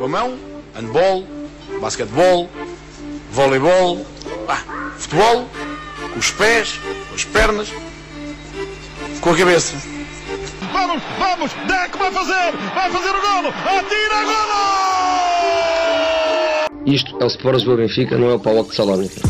[0.00, 0.38] Com a mão,
[0.74, 1.26] handball,
[1.78, 2.48] basquetebol,
[3.32, 4.06] voleibol,
[4.48, 4.62] ah,
[4.96, 5.46] futebol,
[6.14, 6.80] com os pés,
[7.10, 7.68] com as pernas,
[9.20, 9.76] com a cabeça.
[10.72, 14.56] Vamos, vamos, Deco vai fazer, vai fazer o golo, atira golo!
[16.86, 19.20] Isto é o Sport Lisboa Benfica, não é o Paulo de Salónica.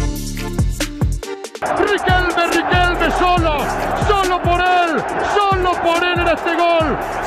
[1.81, 3.59] Riquelme, Riquelme, solo,
[4.07, 5.03] solo por él,
[5.35, 7.20] solo por él en este gol.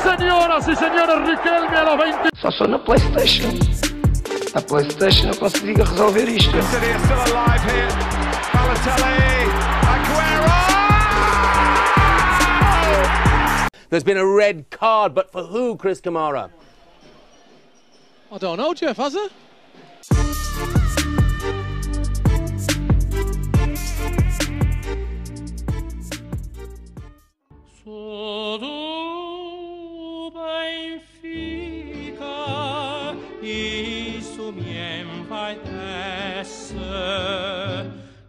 [0.76, 2.28] Señoras y señores, Riquelme a los 20.
[2.40, 3.50] Só sou na Playstation.
[4.54, 6.50] A Playstation eu consigo resolver isto.
[6.50, 7.88] City are still alive here.
[8.52, 9.46] Balotelli,
[9.92, 10.54] Aguero!
[13.88, 16.50] There's been a red card, but for who, Chris Kamara?
[18.32, 19.30] I don't know, Jeff, has it?
[27.84, 28.58] Sou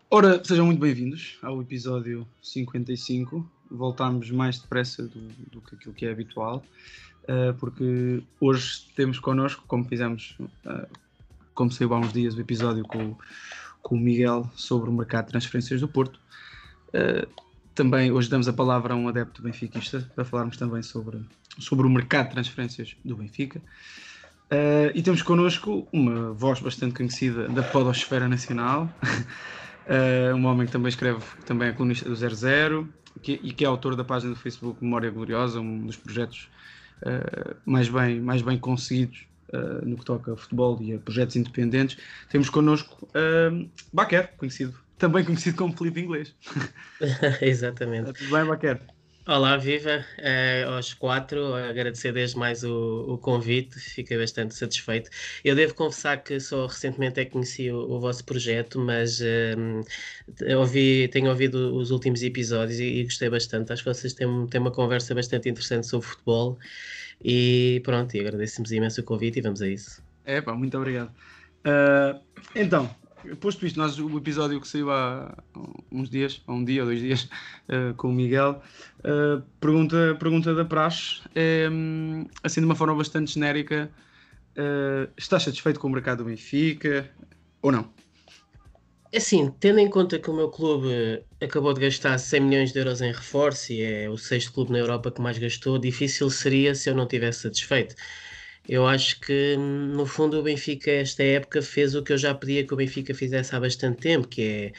[0.09, 3.48] Ora, sejam muito bem-vindos ao episódio 55.
[3.70, 5.20] Voltámos mais depressa do,
[5.52, 6.64] do que aquilo que é habitual,
[7.26, 10.88] uh, porque hoje temos connosco, como fizemos, uh,
[11.53, 13.16] como saiu há uns dias, o episódio com,
[13.83, 16.20] com o Miguel sobre o mercado de transferências do Porto.
[16.88, 17.45] Uh,
[17.76, 21.20] também hoje damos a palavra a um adepto benfiquista para falarmos também sobre,
[21.59, 23.62] sobre o mercado de transferências do Benfica.
[24.45, 28.90] Uh, e temos connosco uma voz bastante conhecida da podosfera nacional,
[29.86, 32.88] Uh, um homem que também escreve, também é colunista do 00
[33.22, 36.50] que, e que é autor da página do Facebook Memória Gloriosa, um dos projetos
[37.04, 39.28] uh, mais, bem, mais bem conseguidos
[39.84, 41.98] no que toca a futebol e a projetos independentes.
[42.30, 46.36] Temos connosco uh, Baquer, conhecido, também conhecido como Felipe Inglês.
[47.42, 48.14] Exatamente.
[48.14, 48.82] Tudo bem, Baquer?
[49.28, 51.56] Olá, viva eh, aos quatro.
[51.56, 55.10] Agradecer desde mais o, o convite, fiquei bastante satisfeito.
[55.44, 59.55] Eu devo confessar que só recentemente é que conheci o, o vosso projeto, mas eh,
[60.55, 63.73] ouvi, tenho ouvido os últimos episódios e, e gostei bastante.
[63.73, 66.60] Acho que vocês têm, têm uma conversa bastante interessante sobre futebol
[67.23, 70.04] e pronto, e agradecemos imenso o convite e vamos a isso.
[70.23, 71.11] É, pá, muito obrigado.
[71.66, 72.22] Uh,
[72.54, 72.95] então,
[73.39, 75.36] posto isto, nós, o episódio que saiu há
[75.91, 77.23] uns dias, há um dia ou dois dias,
[77.69, 78.61] uh, com o Miguel,
[78.99, 81.67] uh, pergunta, pergunta da Praxe, é,
[82.43, 83.89] assim de uma forma bastante genérica,
[84.58, 87.09] uh, estás satisfeito com o mercado do Benfica
[87.61, 87.93] ou não?
[89.15, 93.02] Assim, tendo em conta que o meu clube acabou de gastar 100 milhões de euros
[93.02, 96.89] em reforço e é o sexto clube na Europa que mais gastou, difícil seria se
[96.89, 97.95] eu não estivesse satisfeito.
[98.67, 102.65] Eu acho que, no fundo, o Benfica, esta época, fez o que eu já pedia
[102.65, 104.73] que o Benfica fizesse há bastante tempo, que é,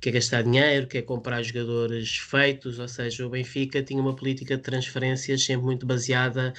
[0.00, 4.14] que é gastar dinheiro, que é comprar jogadores feitos, ou seja, o Benfica tinha uma
[4.14, 6.52] política de transferências sempre muito baseada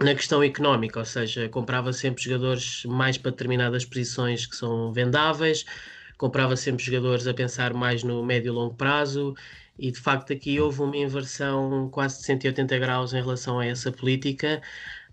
[0.00, 5.64] na questão económica, ou seja, comprava sempre jogadores mais para determinadas posições que são vendáveis,
[6.18, 9.34] comprava sempre jogadores a pensar mais no médio e longo prazo,
[9.78, 13.92] e de facto aqui houve uma inversão quase de 180 graus em relação a essa
[13.92, 14.62] política.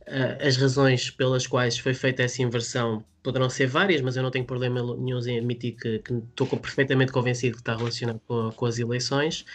[0.08, 4.30] Uh, as razões pelas quais foi feita essa inversão poderão ser várias, mas eu não
[4.30, 8.66] tenho problema nenhum em admitir que, que estou perfeitamente convencido que está relacionado com, com
[8.66, 9.46] as eleições.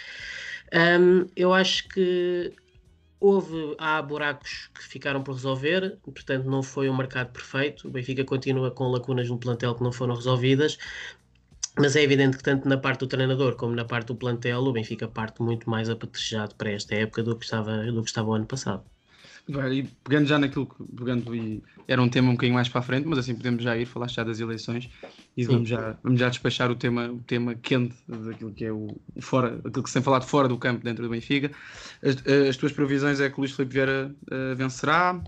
[0.73, 2.53] Um, eu acho que
[3.21, 7.89] houve, há buracos que ficaram por resolver, portanto não foi um mercado perfeito.
[7.89, 10.79] O Benfica continua com lacunas no plantel que não foram resolvidas,
[11.79, 14.73] mas é evidente que tanto na parte do treinador como na parte do plantel o
[14.73, 18.35] Benfica parte muito mais apetrechado para esta época do que estava, do que estava o
[18.35, 18.85] ano passado.
[19.49, 22.83] E pegando já naquilo que pegando e era um tema um bocadinho mais para a
[22.83, 24.91] frente, mas assim podemos já ir falar já das eleições
[25.35, 28.95] e vamos já, vamos já despachar o tema, o tema quente daquilo que é o
[29.21, 31.51] fora, aquilo que se tem falado fora do campo dentro do Benfica.
[32.03, 32.17] As,
[32.49, 35.19] as tuas previsões é que o Luís Filipe Vieira uh, vencerá?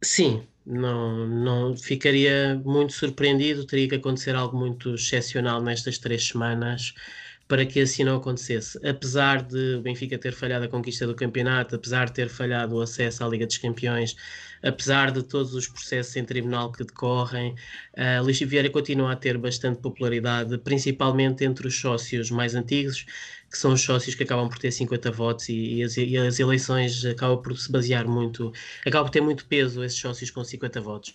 [0.00, 6.94] Sim, não, não ficaria muito surpreendido, teria que acontecer algo muito excepcional nestas três semanas
[7.50, 8.78] para que assim não acontecesse.
[8.86, 12.80] Apesar de o Benfica ter falhado a conquista do campeonato, apesar de ter falhado o
[12.80, 14.14] acesso à Liga dos Campeões,
[14.62, 17.56] apesar de todos os processos em tribunal que decorrem,
[17.98, 23.04] uh, Luís Vieira continua a ter bastante popularidade, principalmente entre os sócios mais antigos,
[23.50, 26.38] que são os sócios que acabam por ter 50 votos e, e, as, e as,
[26.38, 28.52] eleições acabam por se basear muito,
[28.86, 31.12] acabam por ter muito peso esses sócios com 50 votos.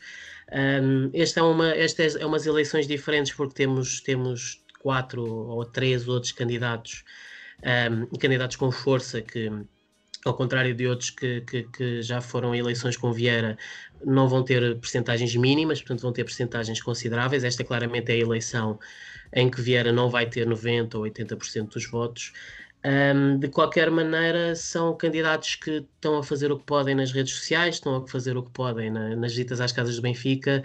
[0.52, 6.08] Um, esta é uma, estas é umas eleições diferentes porque temos, temos quatro ou três
[6.08, 7.04] outros candidatos,
[7.92, 9.52] um, candidatos com força que
[10.24, 13.58] ao contrário de outros que, que, que, já foram eleições com Vieira,
[14.04, 17.44] não vão ter percentagens mínimas, portanto vão ter percentagens consideráveis.
[17.44, 18.80] Esta claramente é a eleição
[19.34, 22.32] em que Vieira não vai ter 90% ou 80% dos votos.
[22.86, 27.34] Um, de qualquer maneira, são candidatos que estão a fazer o que podem nas redes
[27.34, 30.64] sociais, estão a fazer o que podem na, nas visitas às casas do Benfica,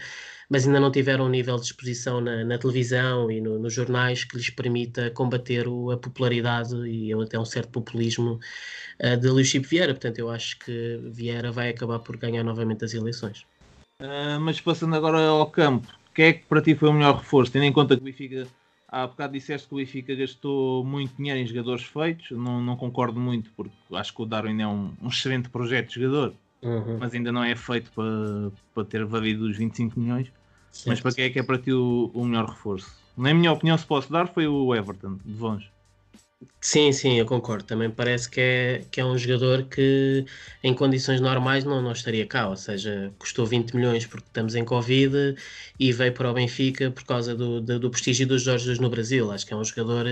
[0.50, 4.24] mas ainda não tiveram um nível de exposição na, na televisão e no, nos jornais
[4.24, 8.40] que lhes permita combater o, a popularidade e até um certo populismo
[9.02, 9.94] uh, de Luís Chico Vieira.
[9.94, 13.46] Portanto, eu acho que Vieira vai acabar por ganhar novamente as eleições.
[14.02, 17.52] Uh, mas passando agora ao campo, quem é que para ti foi o melhor reforço,
[17.52, 18.48] tendo em conta que o Benfica
[18.92, 22.32] Há bocado disseste que o Benfica gastou muito dinheiro em jogadores feitos.
[22.32, 26.00] Não, não concordo muito, porque acho que o Darwin é um, um excelente projeto de
[26.00, 26.98] jogador, uhum.
[26.98, 30.32] mas ainda não é feito para, para ter valido os 25 milhões.
[30.72, 30.88] Certo.
[30.88, 32.90] Mas para quem é que é para ti o, o melhor reforço?
[33.16, 35.70] Na minha opinião, se posso dar, foi o Everton, de longe.
[36.62, 37.64] Sim, sim, eu concordo.
[37.64, 40.24] Também parece que é, que é um jogador que
[40.62, 44.64] em condições normais não, não estaria cá, ou seja, custou 20 milhões porque estamos em
[44.64, 45.34] Covid
[45.78, 49.30] e veio para o Benfica por causa do, do, do prestígio dos Jorge no Brasil.
[49.30, 50.06] Acho que é um jogador,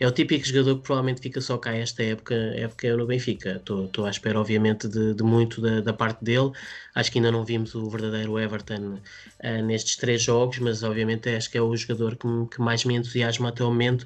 [0.00, 3.56] é o típico jogador que provavelmente fica só cá esta época, época no Benfica.
[3.56, 6.50] Estou à espera, obviamente, de, de muito da, da, parte dele.
[6.94, 8.98] Acho que ainda não vimos o verdadeiro Everton
[9.44, 12.94] uh, nestes três jogos, mas obviamente acho que é o jogador que, que mais me
[12.94, 14.04] entusiasma até o momento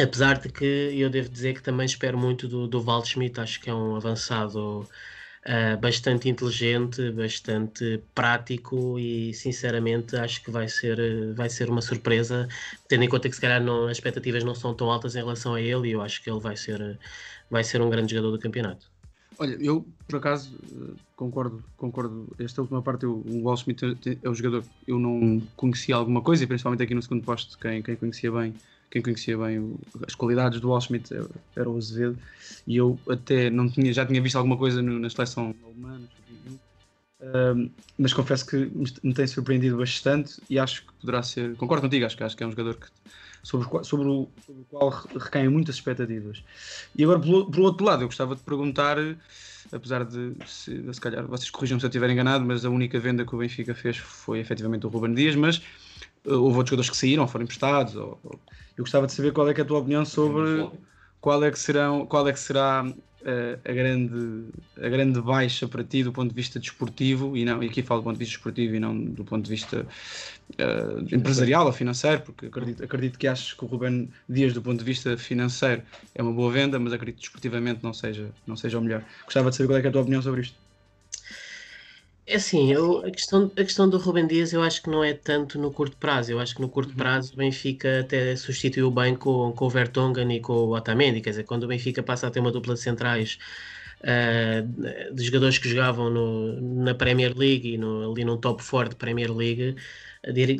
[0.00, 3.68] Apesar de que eu devo dizer que também espero muito do, do Waldschmidt, acho que
[3.68, 11.50] é um avançado uh, bastante inteligente, bastante prático e sinceramente acho que vai ser, vai
[11.50, 12.46] ser uma surpresa,
[12.86, 15.54] tendo em conta que se calhar não, as expectativas não são tão altas em relação
[15.54, 16.96] a ele e eu acho que ele vai ser,
[17.50, 18.86] vai ser um grande jogador do campeonato.
[19.36, 20.56] Olha, eu por acaso
[21.16, 22.28] concordo, concordo.
[22.38, 23.82] Esta última parte, eu, o Wall Smith
[24.22, 27.58] é um jogador que eu não conhecia alguma coisa, e principalmente aqui no segundo posto,
[27.58, 28.54] quem, quem conhecia bem
[28.90, 31.14] quem conhecia bem o, as qualidades do Wall Schmidt
[31.56, 32.18] era o Azevedo
[32.66, 36.00] e eu até não tinha, já tinha visto alguma coisa no, na seleção alemã,
[37.20, 37.68] um,
[37.98, 38.70] mas confesso que
[39.02, 42.44] me tem surpreendido bastante e acho que poderá ser, concordo contigo, acho que, acho que
[42.44, 42.86] é um jogador que,
[43.42, 46.44] sobre, sobre, o, sobre o qual recaem muitas expectativas.
[46.94, 48.96] E agora, pelo, outro lado, eu gostava de perguntar,
[49.72, 53.24] apesar de, se, se calhar, vocês corrijam se eu estiver enganado, mas a única venda
[53.24, 55.60] que o Benfica fez foi efetivamente o Ruben Dias, mas
[56.28, 58.38] houve outros jogadores que saíram, foram emprestados, ou, ou
[58.76, 60.68] eu gostava de saber qual é, é a tua opinião sobre
[61.20, 64.44] qual é que, serão, qual é que será uh, a, grande,
[64.80, 68.00] a grande baixa para ti do ponto de vista desportivo, e, não, e aqui falo
[68.00, 72.22] do ponto de vista desportivo e não do ponto de vista uh, empresarial ou financeiro,
[72.22, 75.82] porque acredito, acredito que achas que o Ruben Dias, do ponto de vista financeiro,
[76.14, 79.02] é uma boa venda, mas acredito que desportivamente não seja, não seja o melhor.
[79.24, 80.67] Gostava de saber qual é, é a tua opinião sobre isto.
[82.28, 85.14] É assim, eu, a, questão, a questão do Rubem Dias eu acho que não é
[85.14, 86.30] tanto no curto prazo.
[86.30, 86.96] Eu acho que no curto uhum.
[86.96, 91.22] prazo o Benfica até substituiu bem com, com o Vertonghen e com o Otamendi.
[91.22, 93.38] Quer dizer, quando o Benfica passa a ter uma dupla de centrais
[94.02, 98.90] uh, de jogadores que jogavam no, na Premier League e no, ali num top 4
[98.90, 99.76] de Premier League,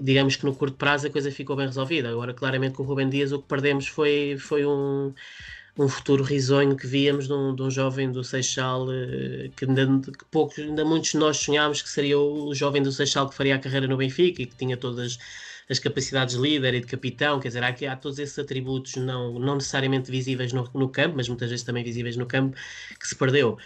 [0.03, 2.09] digamos que no curto prazo a coisa ficou bem resolvida.
[2.09, 5.13] Agora, claramente com o Rubem Dias o que perdemos foi, foi um
[5.79, 9.87] um futuro risonho que víamos de um, de um jovem do Seixal eh, que ainda,
[10.11, 13.55] que poucos, ainda muitos de nós sonhámos que seria o jovem do Seixal que faria
[13.55, 15.19] a carreira no Benfica e que tinha todas
[15.71, 19.39] as capacidades de líder e de capitão, quer dizer, há, há todos esses atributos não,
[19.39, 22.57] não necessariamente visíveis no, no campo, mas muitas vezes também visíveis no campo,
[22.99, 23.59] que se perdeu.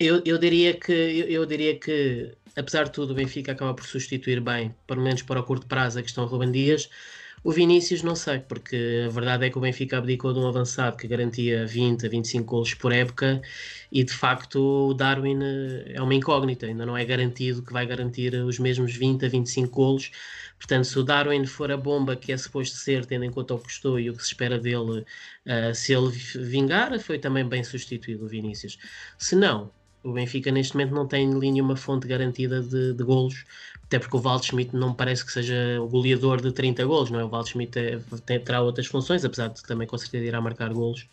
[0.00, 4.40] Eu, eu, diria que, eu, diria que, apesar de tudo, o Benfica acaba por substituir
[4.40, 6.88] bem, pelo menos para o curto prazo, a questão Ruben Dias,
[7.44, 10.96] o Vinícius não sei, porque a verdade é que o Benfica abdicou de um avançado
[10.96, 13.40] que garantia 20 a 25 golos por época
[13.92, 17.86] e de facto o Darwin eh, é uma incógnita, ainda não é garantido que vai
[17.86, 20.10] garantir os mesmos 20 a 25 golos.
[20.58, 23.58] Portanto, se o Darwin for a bomba que é suposto ser, tendo em conta o
[23.58, 27.62] que custou e o que se espera dele, uh, se ele vingar, foi também bem
[27.62, 28.76] substituído o Vinícius.
[29.16, 29.70] Se não,
[30.02, 33.44] o Benfica neste momento não tem nenhuma fonte garantida de, de golos
[33.88, 37.24] até porque o Waldschmidt não parece que seja o goleador de 30 golos, não é?
[37.24, 41.06] O Waldschmidt é, tem, terá outras funções, apesar de também com certeza irá marcar golos.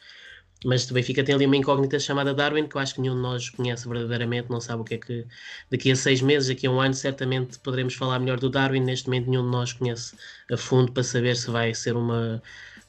[0.66, 3.22] Mas o Benfica tem ali uma incógnita chamada Darwin, que eu acho que nenhum de
[3.22, 5.26] nós conhece verdadeiramente, não sabe o que é que
[5.72, 8.82] daqui a seis meses, daqui a um ano, certamente poderemos falar melhor do Darwin.
[8.82, 10.16] Neste momento, nenhum de nós conhece
[10.52, 12.42] a fundo para saber se vai ser uma,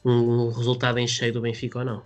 [0.03, 2.03] um resultado em cheio do Benfica ou não.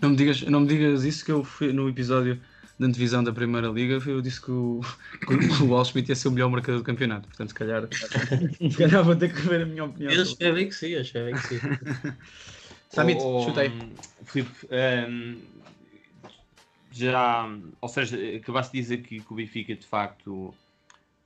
[0.00, 2.40] Não me digas, não me digas isso que eu fui no episódio
[2.78, 4.80] da divisão da Primeira Liga, eu disse que o,
[5.26, 7.28] que o Wall Smith ia ser o melhor marcador do campeonato.
[7.28, 10.12] Portanto, se calhar, se calhar vou ter que ver a minha opinião.
[10.12, 11.60] Eu espero que sim, eu espero que sim.
[12.90, 13.72] Samit, oh, chutei.
[14.24, 14.68] Filipe,
[15.10, 15.40] um,
[16.92, 17.48] já,
[17.80, 20.54] ou seja, acabaste de dizer que, que o Benfica de facto,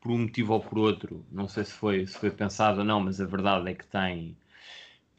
[0.00, 3.00] por um motivo ou por outro, não sei se foi, se foi pensado ou não,
[3.00, 4.34] mas a verdade é que tem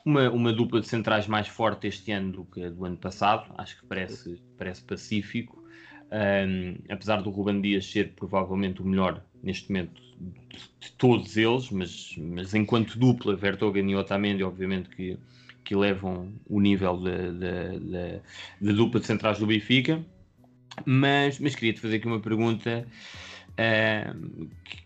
[0.03, 3.53] uma, uma dupla de centrais mais forte este ano do que a do ano passado,
[3.57, 5.63] acho que parece, parece pacífico.
[6.11, 10.01] Um, apesar do Ruben Dias ser provavelmente o melhor neste momento
[10.79, 15.17] de todos eles, mas, mas enquanto dupla, Vertogen e Otamendi, obviamente que,
[15.63, 16.97] que o nível
[18.59, 20.03] da dupla de centrais do Benfica.
[20.85, 22.87] Mas, mas queria-te fazer aqui uma pergunta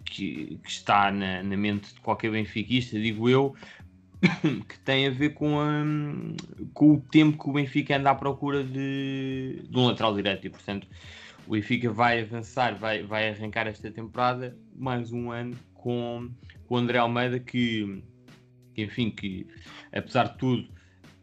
[0.05, 3.55] que, que, está na, na, mente de qualquer benfiquista, digo eu,
[4.67, 5.83] que tem a ver com, a,
[6.73, 10.49] com o tempo que o Benfica anda à procura de, de um lateral direito e,
[10.49, 10.87] portanto,
[11.45, 16.29] o Benfica vai avançar, vai, vai arrancar esta temporada mais um ano com,
[16.67, 18.01] com o André Almeida que,
[18.77, 19.47] enfim, que
[19.91, 20.69] apesar de tudo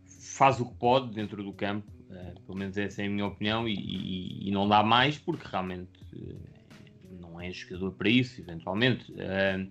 [0.07, 3.67] faz o que pode dentro do campo, uh, pelo menos essa é a minha opinião,
[3.67, 9.11] e, e, e não dá mais porque realmente uh, não é jogador para isso, eventualmente.
[9.13, 9.71] Uh,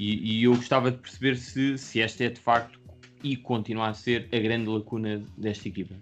[0.00, 2.80] e, e, eu gostava de perceber se, se esta é de facto
[3.22, 5.94] e continua a ser a grande lacuna desta equipa.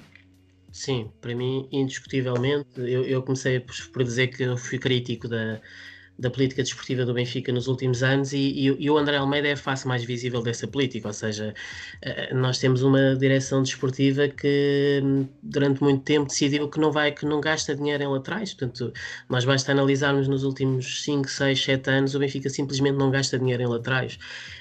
[0.70, 5.60] Sim, para mim, indiscutivelmente, eu, eu comecei por, por dizer que eu fui crítico da,
[6.18, 9.52] da política desportiva do Benfica nos últimos anos e, e, e, o André Almeida é
[9.52, 11.54] a face mais visível dessa política, ou seja,
[12.02, 15.00] eh, nós temos uma direção desportiva que
[15.42, 18.92] durante muito tempo decidiu que não vai, que não gasta dinheiro em laterais, portanto,
[19.28, 23.62] nós basta analisarmos nos últimos 5, 6, 7 anos, o Benfica simplesmente não gasta dinheiro
[23.62, 24.18] em laterais.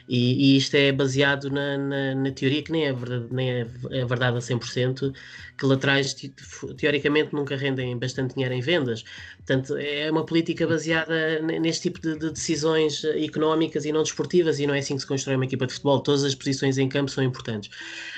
[0.08, 3.68] E, e isto é baseado na, na, na, teoria que nem é verdade, nem é,
[3.92, 5.14] é verdade a 100%,
[5.58, 6.16] que laterais
[6.78, 9.04] teoricamente nunca rendem bastante dinheiro em vendas,
[9.38, 14.68] portanto, é uma política baseada neste tipo de, de, decisões económicas e não desportivas, e
[14.68, 16.00] não é assim que se constrói uma equipa de futebol.
[16.00, 17.70] Todas as posições em campo são importantes.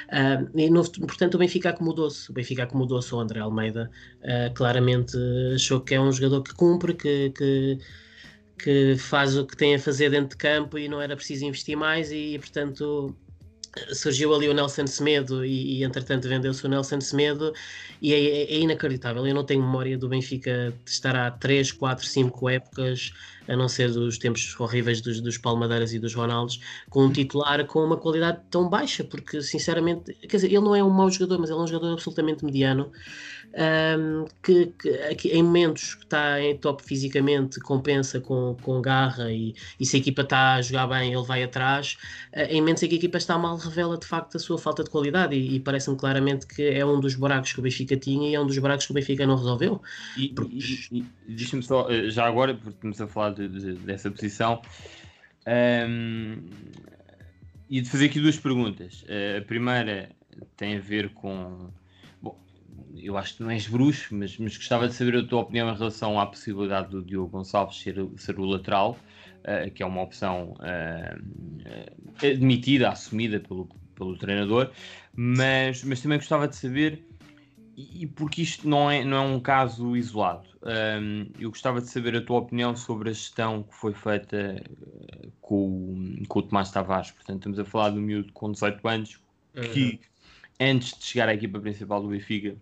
[0.09, 2.29] Uh, e no, portanto, o Benfica acomodou-se.
[2.29, 3.89] O Benfica acomodou-se ao André Almeida.
[4.21, 5.17] Uh, claramente
[5.55, 7.77] achou que é um jogador que cumpre, que, que,
[8.61, 11.77] que, faz o que tem a fazer dentro de campo e não era preciso investir
[11.77, 13.15] mais, e portanto
[13.93, 17.53] surgiu ali o Nelson Semedo e, e entretanto vendeu-se o Nelson Semedo
[18.01, 19.25] e é, é, inacreditável.
[19.25, 23.13] Eu não tenho memória do Benfica estar há 3, 4, 5 épocas,
[23.47, 26.59] a não ser dos tempos horríveis dos, dos Palmadeiras e dos Ronaldos,
[26.89, 30.83] com um titular com uma qualidade tão baixa, porque sinceramente, quer dizer, ele não é
[30.83, 32.91] um mau jogador, mas ele é um jogador absolutamente mediano
[33.53, 34.73] um, que,
[35.17, 39.95] que, em momentos que está em top fisicamente compensa com, com garra e, e se
[39.95, 41.97] a equipa está a jogar bem ele vai atrás,
[42.35, 44.83] uh, em momentos em que a equipa está mal revela de facto a sua falta
[44.83, 48.29] de qualidade e, e parece-me claramente que é um dos buracos que o Benfica tinha
[48.29, 49.81] e é um dos buracos que o Benfica não resolveu.
[50.17, 50.55] E, porque...
[50.91, 54.61] e, e deixa-me só, eh, já agora, porque estamos a falar de, de, dessa posição,
[55.47, 56.43] um,
[57.69, 59.03] e de fazer aqui duas perguntas.
[59.03, 60.09] Uh, a primeira
[60.57, 61.69] tem a ver com
[62.95, 65.77] eu acho que não és bruxo, mas, mas gostava de saber a tua opinião em
[65.77, 68.97] relação à possibilidade do Diogo Gonçalves ser, ser o lateral,
[69.39, 74.71] uh, que é uma opção uh, admitida, assumida pelo, pelo treinador,
[75.13, 77.03] mas, mas também gostava de saber,
[77.75, 82.15] e, porque isto não é, não é um caso isolado, um, eu gostava de saber
[82.17, 84.61] a tua opinião sobre a gestão que foi feita
[85.39, 87.11] com, com o Tomás Tavares.
[87.11, 89.19] Portanto, estamos a falar do miúdo com 18 anos
[89.73, 89.83] que.
[89.83, 89.99] Uhum
[90.59, 92.55] antes de chegar à equipa principal do Benfica,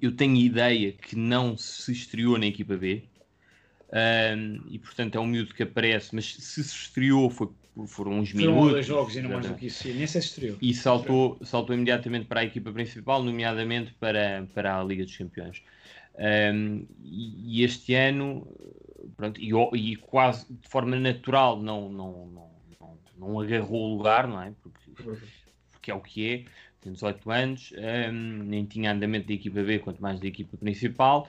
[0.00, 3.04] eu tenho ideia que não se estreou na equipa B.
[3.92, 7.48] Um, e portanto é um miúdo que aparece, mas se se estreou foi,
[7.86, 8.72] foram uns foram minutos.
[8.72, 10.56] dois jogos e não mais do que isso, nem se estreou.
[10.60, 15.62] E saltou, saltou imediatamente para a equipa principal, nomeadamente para, para a Liga dos Campeões.
[16.18, 18.46] Um, e, este ano,
[19.16, 24.26] pronto, e, e, quase de forma natural, não, não, não, não, não agarrou o lugar,
[24.26, 24.52] não é?
[24.62, 25.14] Porque,
[25.70, 26.44] porque é o que é
[26.86, 31.28] tem 18 anos, um, nem tinha andamento da equipa B, quanto mais da equipa principal.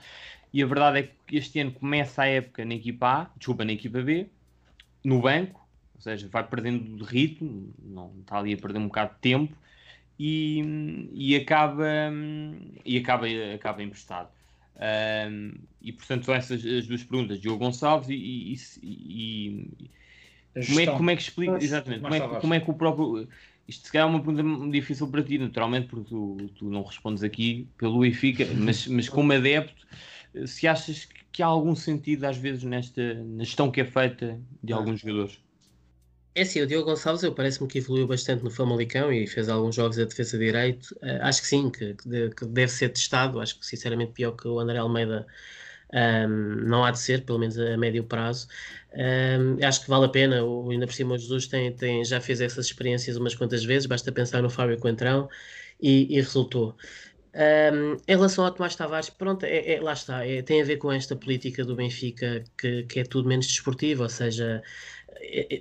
[0.52, 3.72] E a verdade é que este ano começa a época na equipa A, desculpa, na
[3.72, 4.26] equipa B,
[5.04, 9.14] no banco, ou seja, vai perdendo de ritmo, não está ali a perder um bocado
[9.14, 9.54] de tempo
[10.18, 11.84] e, e acaba
[12.84, 14.28] e acaba, acaba emprestado.
[14.76, 19.68] Um, e portanto são essas as duas perguntas, Diogo Gonçalves e, e,
[20.54, 23.28] e como, é, como é que explica exatamente como é, como é que o próprio
[23.68, 27.22] isto se calhar é uma pergunta difícil para ti, naturalmente, porque tu, tu não respondes
[27.22, 29.86] aqui pelo IFICA, mas, mas como adepto,
[30.46, 34.72] se achas que há algum sentido, às vezes, nesta na gestão que é feita de
[34.72, 35.38] alguns jogadores?
[36.34, 39.74] É sim, o Diogo Gonçalves eu parece-me que evoluiu bastante no Famalicão e fez alguns
[39.74, 40.92] jogos a defesa de direito.
[41.02, 43.40] Uh, acho que sim, que, que, deve ser testado.
[43.40, 45.26] Acho que sinceramente pior que o André Almeida
[45.92, 46.28] um,
[46.66, 48.48] não há de ser, pelo menos a médio prazo.
[48.94, 52.40] Um, acho que vale a pena, o, ainda por cima Jesus tem, tem, já fez
[52.40, 55.28] essas experiências umas quantas vezes, basta pensar no Fábio Coentrão
[55.80, 56.76] e, e resultou.
[57.34, 60.78] Um, em relação ao Tomás Tavares, pronto, é, é, lá está, é, tem a ver
[60.78, 64.62] com esta política do Benfica que, que é tudo menos desportivo, ou seja,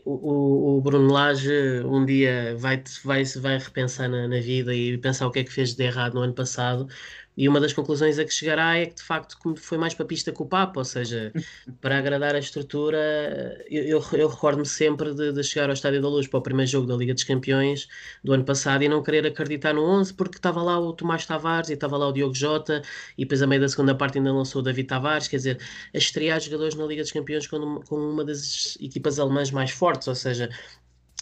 [0.06, 5.28] o, o Bruno Lage um dia vai, vai, vai repensar na, na, vida e pensar
[5.28, 6.88] o que é que fez de errado no ano passado
[7.38, 10.32] e uma das conclusões a que chegará é que de facto foi mais para pista
[10.32, 11.32] que o Papa, ou seja,
[11.79, 16.10] para agradar a estrutura, eu, eu, eu recordo-me sempre de, de, chegar ao Estádio da
[16.10, 17.88] Luz para o primeiro jogo da Liga dos Campeões
[18.24, 21.70] do ano passado e não querer acreditar no 11 porque estava lá o Tomás Tavares
[21.70, 22.82] e estava lá o Diogo Jota
[23.15, 25.60] e depois a meio da segunda parte ainda lançou o David Tavares, quer dizer,
[25.94, 30.08] a estrear jogadores na Liga dos Campeões com, com uma das equipas alemãs mais fortes,
[30.08, 30.50] ou seja,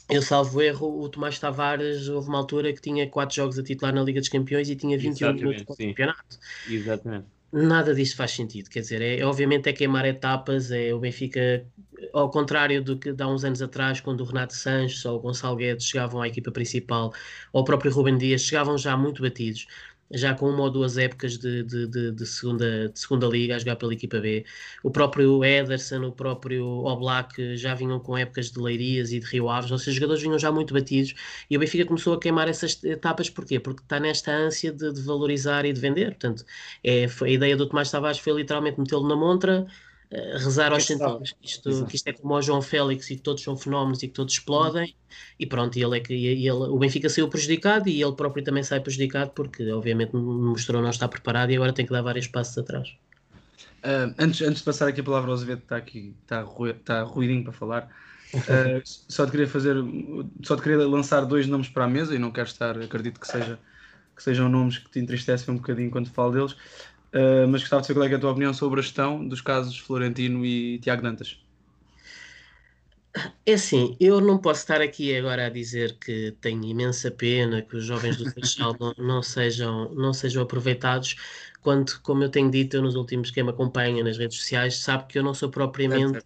[0.10, 3.94] eu salvo erro, o Tomás Tavares houve uma altura que tinha 4 jogos a titular
[3.94, 6.40] na Liga dos Campeões e tinha 21 Exatamente, minutos para o campeonato.
[6.68, 7.26] Exatamente.
[7.52, 11.66] Nada disto faz sentido, quer dizer, é, obviamente é queimar etapas, é o Benfica,
[12.14, 15.56] ao contrário do que há uns anos atrás, quando o Renato Sanches ou o Gonçalo
[15.56, 17.14] Guedes chegavam à equipa principal,
[17.54, 19.68] ou o próprio Ruben Dias, chegavam já muito batidos
[20.12, 23.60] já com uma ou duas épocas de, de, de, de, segunda, de segunda liga a
[23.60, 24.46] jogar pela equipa B.
[24.84, 29.50] O próprio Ederson, o próprio Oblak já vinham com épocas de Leirias e de Rio
[29.50, 31.14] Aves, ou seja, os jogadores vinham já muito batidos
[31.50, 33.60] e o Benfica começou a queimar essas etapas, porquê?
[33.60, 36.46] Porque está nesta ânsia de, valorizar e de vender, portanto,
[36.84, 39.68] é, a ideia do Tomás Tavares foi literalmente metê-lo na montra,
[40.12, 43.44] rezar aos centímetros que isto, que isto é como o João Félix e que todos
[43.44, 44.96] são fenómenos e que todos explodem
[45.40, 48.64] e pronto, e ele é que ele, o Benfica saiu prejudicado e ele próprio também
[48.64, 52.58] sai prejudicado porque obviamente mostrou não estar preparado e agora tem que dar vários passos
[52.58, 52.90] atrás.
[53.84, 57.44] Uh, antes, antes de passar aqui a palavra ao Azevedo, está aqui, está, está ruidinho
[57.44, 57.92] para falar.
[58.34, 59.76] Uh, só te queria fazer,
[60.44, 63.28] só te queria lançar dois nomes para a mesa e não quero estar, acredito que
[63.28, 63.60] seja
[64.16, 66.56] que sejam nomes que te entristecem um bocadinho quando falo deles.
[67.14, 69.42] Uh, mas gostava de saber qual é, é, a tua opinião sobre a gestão dos
[69.42, 71.40] casos Florentino e Tiago Dantas.
[73.46, 77.78] É assim, eu não posso estar aqui agora a dizer que tenho imensa pena que
[77.78, 81.16] os jovens do Seixal não, não, sejam, não sejam aproveitados,
[81.62, 85.06] quando, como eu tenho dito, eu nos últimos quem me acompanha nas redes sociais sabe
[85.08, 86.20] que eu não sou propriamente.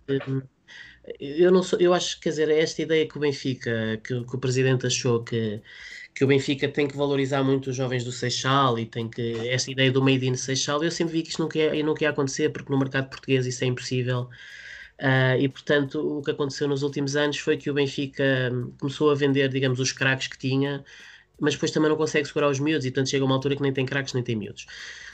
[1.19, 4.39] Eu não sou, eu acho, quer dizer, esta ideia que o Benfica, que, que o
[4.39, 5.61] presidente achou que
[6.19, 9.71] que o Benfica tem que valorizar muito os jovens do Seixal e tem que essa
[9.71, 12.49] ideia do made in Seixal, eu sempre vi que isto nunca ia, nunca ia acontecer
[12.49, 14.29] porque no mercado português isso é impossível.
[14.99, 19.11] Uh, e portanto, o que aconteceu nos últimos anos foi que o Benfica hum, começou
[19.11, 20.83] a vender, digamos, os craques que tinha,
[21.39, 23.71] mas depois também não consegue segurar os miúdos e portanto chega uma altura que nem
[23.71, 24.67] tem craques nem tem miúdos.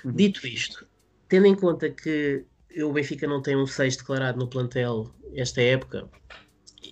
[0.04, 0.12] Uhum.
[0.12, 0.88] Dito isto,
[1.30, 2.44] tendo em conta que
[2.82, 6.10] o Benfica não tem um 6 declarado no plantel esta época,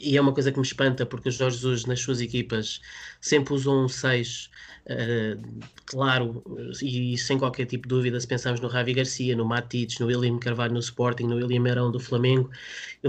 [0.03, 2.81] e é uma coisa que me espanta porque o Jorge Jesus nas suas equipas
[3.23, 4.51] sempre usou um 6
[4.83, 5.39] Uh,
[5.85, 6.43] claro,
[6.81, 10.37] e, sem qualquer tipo de dúvida, se pensarmos no Ravi Garcia, no Matites, no William
[10.37, 12.49] Carvalho no Sporting, no William Merão do Flamengo,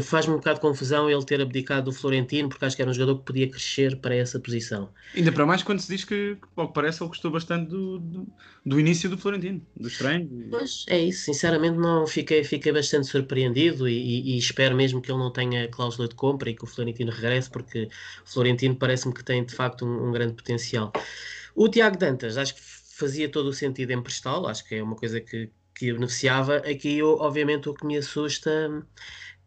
[0.01, 2.95] faz-me um bocado de confusão ele ter abdicado do Florentino, porque acho que era um
[2.95, 4.89] jogador que podia crescer para essa posição.
[5.17, 8.27] Ainda para mais quando se diz que, ao que parece, ele gostou bastante do, do,
[8.65, 10.29] do início do Florentino, do estranho.
[10.51, 15.11] Pois é isso, sinceramente não fiquei, fiquei bastante surpreendido e, e, e, espero mesmo que
[15.11, 17.89] ele não tenha cláusula de compra e que o Florentino regresse, porque
[18.25, 20.93] o Florentino parece-me que tem de facto um, um grande potencial.
[21.55, 25.21] O Tiago Dantas, acho que fazia todo o sentido emprestá-lo, acho que é uma coisa
[25.21, 26.59] que, que beneficiava.
[26.59, 28.85] Aqui, eu, obviamente, o que me assusta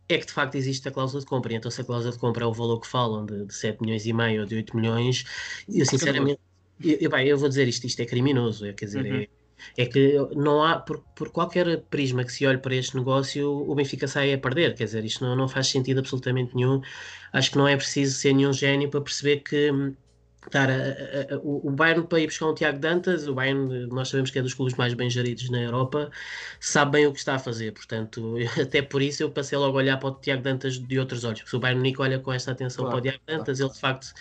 [0.10, 1.54] é que de facto existe a cláusula de compra.
[1.54, 4.06] Então, se a cláusula de compra é o valor que falam de, de 7 milhões
[4.06, 5.26] e meio ou de 8 milhões,
[5.68, 6.40] eu sinceramente,
[6.84, 8.66] eu, eu, eu vou dizer isto, isto é criminoso.
[8.66, 9.22] É, quer dizer, uhum.
[9.22, 9.28] é,
[9.78, 13.76] é que não há, por, por, qualquer prisma que se olhe para este negócio, o
[13.76, 14.76] Benfica sai a perder.
[14.76, 16.82] Quer dizer, isto não, não faz sentido absolutamente nenhum.
[17.34, 19.72] Acho que não é preciso ser nenhum gênio para perceber que
[20.54, 24.40] A, a, o Bayern para ir buscar um Tiago Dantas, o Bayern nós sabemos que
[24.40, 26.10] é dos clubes mais bem geridos na Europa,
[26.60, 29.82] sabe bem o que está a fazer, portanto, até por isso eu passei logo a
[29.82, 32.32] olhar para o Tiago Dantas de outros olhos, porque se o Bayern Nico olha com
[32.32, 33.72] esta atenção claro, para o Tiago Dantas, claro.
[33.72, 34.14] ele de facto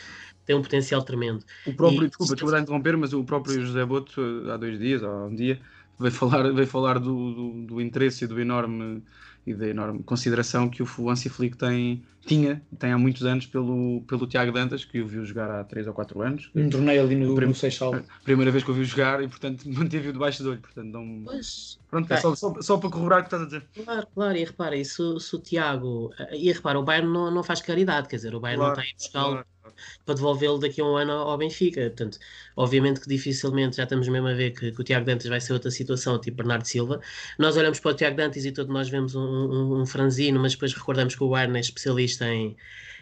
[0.45, 1.45] tem um potencial tremendo.
[1.67, 5.11] O próprio, e, desculpa, desculpa interromper, mas o próprio José Boto, há dois dias, ou
[5.11, 5.61] há um dia,
[5.99, 9.03] veio falar, veio falar do, do, do interesse e do enorme
[9.47, 14.03] e da enorme consideração que o Hansi Flick tem, tinha, tem há muitos anos pelo,
[14.03, 16.51] pelo Tiago Dantas, que o viu jogar há 3 ou 4 anos.
[16.55, 17.95] Um torneio ali no, prim, no Seixal.
[18.25, 20.61] Primeira vez que eu vi jogar e, portanto, manteve-o debaixo do olho.
[20.61, 21.23] Portanto, não...
[21.25, 23.65] Pois, Pronto, é só, só, só, para corroborar o que estás a dizer.
[23.85, 26.11] Claro, claro, e repara, e se, se o Tiago...
[26.33, 28.93] E repara, o Bayern não, não faz caridade, quer dizer, o Bayern claro, não está
[28.93, 29.56] a buscá-lo claro
[30.05, 31.83] para devolvê-lo daqui a um ano ao Benfica.
[31.83, 32.19] Portanto,
[32.57, 35.53] obviamente que dificilmente já estamos mesmo a ver que, que, o Tiago Dantas vai ser
[35.53, 37.01] outra situação, tipo Bernardo Silva.
[37.39, 40.53] Nós olhamos para o Tiago Dantas e todos nós vemos um, um, um franzino, mas
[40.53, 42.57] depois recordamos que o Bayern é especialista em,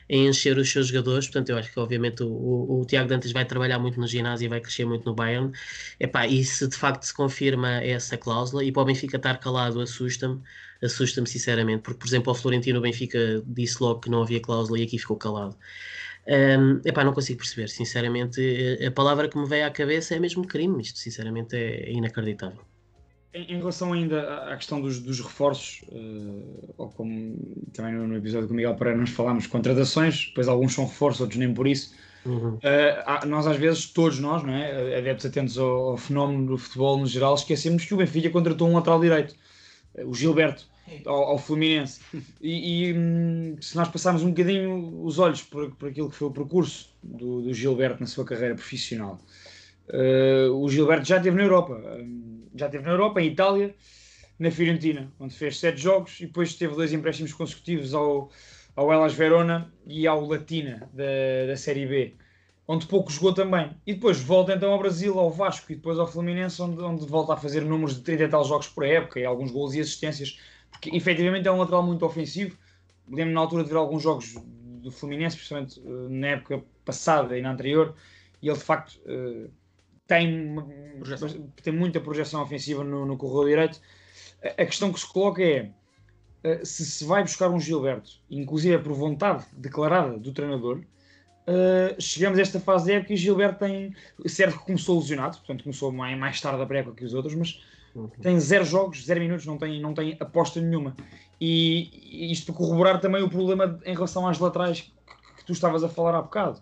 [0.09, 3.33] em encher os seus jogadores, portanto eu acho que obviamente o, o, o, Tiago Dantas
[3.33, 5.53] vai trabalhar muito no ginásio e vai crescer muito no Bayern,
[5.99, 9.81] Epá, e se de facto se confirma essa cláusula, e para o Benfica estar calado
[9.81, 10.41] assusta-me,
[10.83, 14.83] assusta-me sinceramente, porque por exemplo o Florentino Benfica disse logo que não havia cláusula e
[14.83, 15.57] aqui ficou calado.
[16.27, 18.41] Um, epá, não consigo perceber, sinceramente.
[18.87, 20.81] A palavra que me veio à cabeça é mesmo crime.
[20.83, 22.65] Isto, sinceramente, é inacreditável.
[23.33, 27.37] em, em relação ainda à- questão dos, dos reforços, eh, ou como
[27.73, 31.39] também no, episódio com o Miguel Pereira nós falámos, contratações, depois alguns são reforços, outros
[31.39, 31.95] nem por isso.
[32.25, 32.59] Uhum.
[32.63, 34.97] Eh, há- nós às vezes, todos nós, não é?
[34.99, 38.75] adeptos atentos ao, ao fenómeno do futebol no geral, esquecemos que o Benfica contratou um
[38.75, 39.35] lateral direito,
[39.95, 40.67] eh, o Gilberto,
[41.07, 42.01] ao, ao Fluminense.
[42.41, 46.29] E, e, hum, se nós passarmos um bocadinho os olhos por, por aquilo que foi
[46.29, 49.19] o percurso do, do Gilberto na sua carreira profissional,
[49.89, 53.75] eh, o Gilberto já esteve na Europa, hum, já esteve na Europa, em Itália,
[54.39, 58.31] na Fiorentina, onde fez sete jogos e depois teve dois empréstimos consecutivos ao,
[58.75, 62.15] ao Elas Verona e ao Latina da, da Série B,
[62.67, 63.71] onde pouco jogou também.
[63.87, 67.35] E depois volta então ao Brasil, ao Vasco e depois ao Fluminense, onde, onde volta
[67.35, 70.39] a fazer números de 30 e tal jogos por época e alguns gols e assistências,
[70.75, 72.57] porque efetivamente é um lateral muito ofensivo.
[73.09, 74.35] Lembro na altura de ver alguns jogos
[74.83, 77.95] do Fluminense, principalmente eh, na época passada e na anterior,
[78.43, 79.49] e ele de facto eh,
[80.07, 80.57] tem,
[81.63, 83.81] tem muita projeção ofensiva no, no corredor direito.
[84.43, 85.71] A, a questão que se coloca é
[86.45, 90.83] eh, se se vai buscar um Gilberto, inclusive é por vontade declarada do treinador,
[91.47, 93.95] eh, chegamos a esta fase da época e Gilberto tem.
[94.27, 97.63] Certo que começou lesionado, portanto começou mais, mais tarde da pré-época que os outros, mas
[98.21, 100.97] tem zero jogos, zero minutos, não tem, não tem aposta nenhuma.
[101.41, 104.91] E, isto para corroborar também o problema em relação às laterais que,
[105.37, 106.61] que tu estavas a falar há bocado.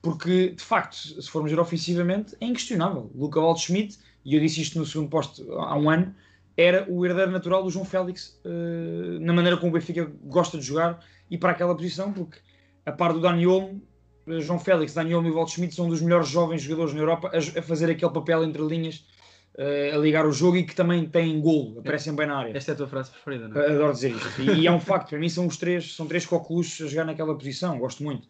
[0.00, 3.10] Porque, de facto, se formos ver ofensivamente, é inquestionável.
[3.14, 6.14] Luca Waldschmidt, e eu disse isto no segundo posto há um ano,
[6.56, 10.64] era o herdeiro natural do João Félix, eh, na maneira como o Benfica gosta de
[10.64, 10.98] jogar
[11.30, 12.38] e para aquela posição, porque
[12.84, 13.80] a par do Dani Olmo,
[14.26, 17.58] eh, João Félix, Dani Olmo e Waldschmidt são dos melhores jovens jogadores na Europa a,
[17.58, 19.06] a fazer aquele papel entre linhas,
[19.94, 22.56] a ligar o jogo e que também têm golo, aparecem bem na área.
[22.56, 23.66] Esta é a tua frase preferida, não é?
[23.66, 24.40] Adoro dizer isto.
[24.40, 27.04] E, e é um facto, para mim são os três, são três coqueluches a jogar
[27.04, 28.28] naquela posição, gosto muito.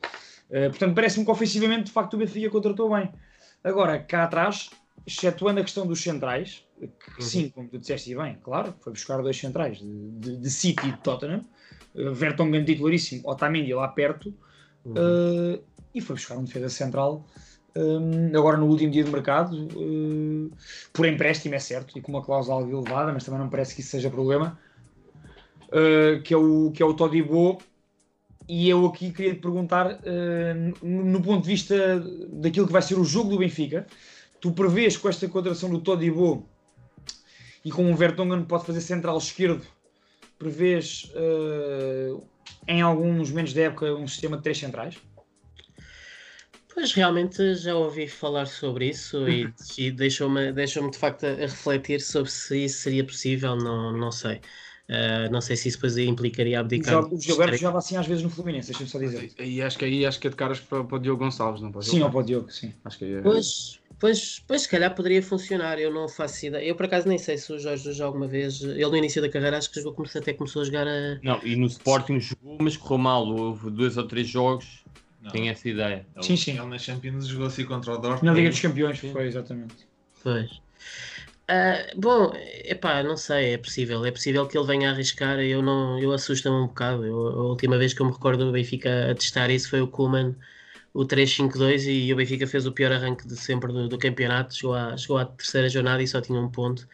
[0.48, 3.12] Uh, portanto, parece-me que ofensivamente, de facto, o Benfica contratou bem.
[3.62, 4.70] Agora, cá atrás,
[5.06, 6.64] excetuando a questão dos centrais,
[7.14, 10.88] que sim, como tu disseste bem, claro, foi buscar dois centrais de, de, de City
[10.88, 11.44] e de Tottenham,
[11.94, 14.30] uh, Vertonghen titularíssimo, Otamendi lá perto,
[14.86, 15.62] uh,
[15.94, 17.26] e foi buscar um defesa central
[17.76, 20.50] um, agora no último dia de mercado, uh,
[20.92, 23.90] por empréstimo, é certo, e com uma cláusula elevada, mas também não parece que isso
[23.90, 24.58] seja problema,
[25.68, 27.58] uh, que, é o, que é o Todibo.
[28.48, 32.00] E eu aqui queria te perguntar, uh, no, ponto de vista
[32.32, 33.86] daquilo que vai ser o jogo do Benfica,
[34.40, 36.48] tu prevês com esta contratação do Todibo
[37.64, 39.66] e com o Vertonghen pode fazer central esquerdo,
[40.38, 41.12] prevês
[42.66, 44.96] em alguns momentos da época um sistema de três centrais?
[46.78, 51.34] Pois realmente já ouvi falar sobre isso e, e deixou-me deixou de facto a, a
[51.34, 54.36] refletir sobre se isso seria possível, não, não sei.
[54.88, 57.04] Uh, não sei se isso depois implicaria abdicar.
[57.12, 59.32] O Gilberto jogava assim às vezes no Fluminense, deixa-me só dizer.
[59.40, 61.72] E acho que aí acho que é de caras para, para o Diogo Gonçalves, não
[61.72, 62.72] pode Sim, ou para o Diogo, sim.
[62.84, 63.22] Acho que é...
[63.22, 66.64] Pois, pois, pois, se calhar poderia funcionar, eu não faço ideia.
[66.64, 68.62] Eu por acaso nem sei se o Jorge Jesus alguma vez.
[68.62, 71.18] Ele no início da carreira acho que jogou, começou, até começou a jogar a.
[71.24, 73.26] Não, e no Sporting jogou, mas correu mal.
[73.26, 74.84] Houve dois ou três jogos.
[75.20, 75.30] Não.
[75.30, 76.06] Tenho essa ideia.
[76.14, 76.58] Ele, sim, sim.
[76.58, 78.26] Ele na Champions jogou assim contra o Dortmund.
[78.26, 79.74] Na Liga dos Campeões foi, exatamente.
[80.22, 80.50] Pois.
[81.50, 82.30] Uh, bom,
[82.64, 86.12] epá, não sei, é possível, é possível que ele venha a arriscar, eu não, eu
[86.12, 89.48] assusta-me um bocado, eu, a última vez que eu me recordo do Benfica a testar
[89.48, 90.36] isso foi o Kuman,
[90.92, 94.74] o 3-5-2 e o Benfica fez o pior arranque de sempre do, do campeonato, chegou
[94.74, 96.86] à, chegou à terceira jornada e só tinha um ponto,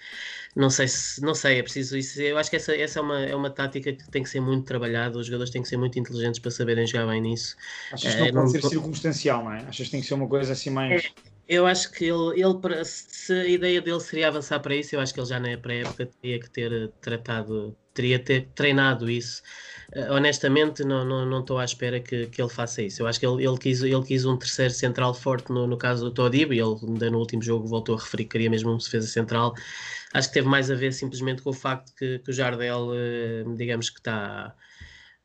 [0.54, 3.20] não sei se, não sei, é preciso isso, eu acho que essa, essa é, uma,
[3.20, 5.98] é uma tática que tem que ser muito trabalhada, os jogadores têm que ser muito
[5.98, 7.56] inteligentes para saberem jogar bem nisso.
[7.92, 9.58] Achas que não uh, pode não, ser circunstancial, não é?
[9.68, 11.04] Achas que tem que ser uma coisa assim mais...
[11.04, 11.34] É.
[11.46, 15.12] Eu acho que ele, ele, se a ideia dele seria avançar para isso, eu acho
[15.12, 19.42] que ele já na pré-época teria que ter tratado, teria ter treinado isso.
[19.94, 23.02] Uh, honestamente, não, não, não estou à espera que, que ele faça isso.
[23.02, 26.04] Eu acho que ele, ele, quis, ele quis um terceiro central forte no, no caso
[26.04, 28.78] do Todibo, e ele ainda no último jogo voltou a referir que queria mesmo um
[28.78, 29.54] defesa central.
[30.12, 33.56] Acho que teve mais a ver simplesmente com o facto que, que o Jardel, uh,
[33.56, 34.54] digamos que está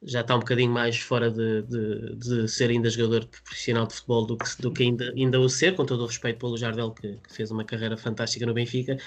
[0.02, 4.26] já está um bocadinho mais fora de, de, de, ser ainda jogador profissional de futebol
[4.26, 7.16] do que, do que ainda, ainda o ser, com todo o respeito pelo Jardel, que,
[7.16, 8.98] que, fez uma carreira fantástica no Benfica.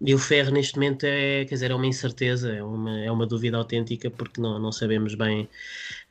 [0.00, 3.26] E o Ferro, neste momento, é, quer dizer, é uma incerteza, é uma, é uma
[3.26, 5.48] dúvida autêntica, porque não, não sabemos bem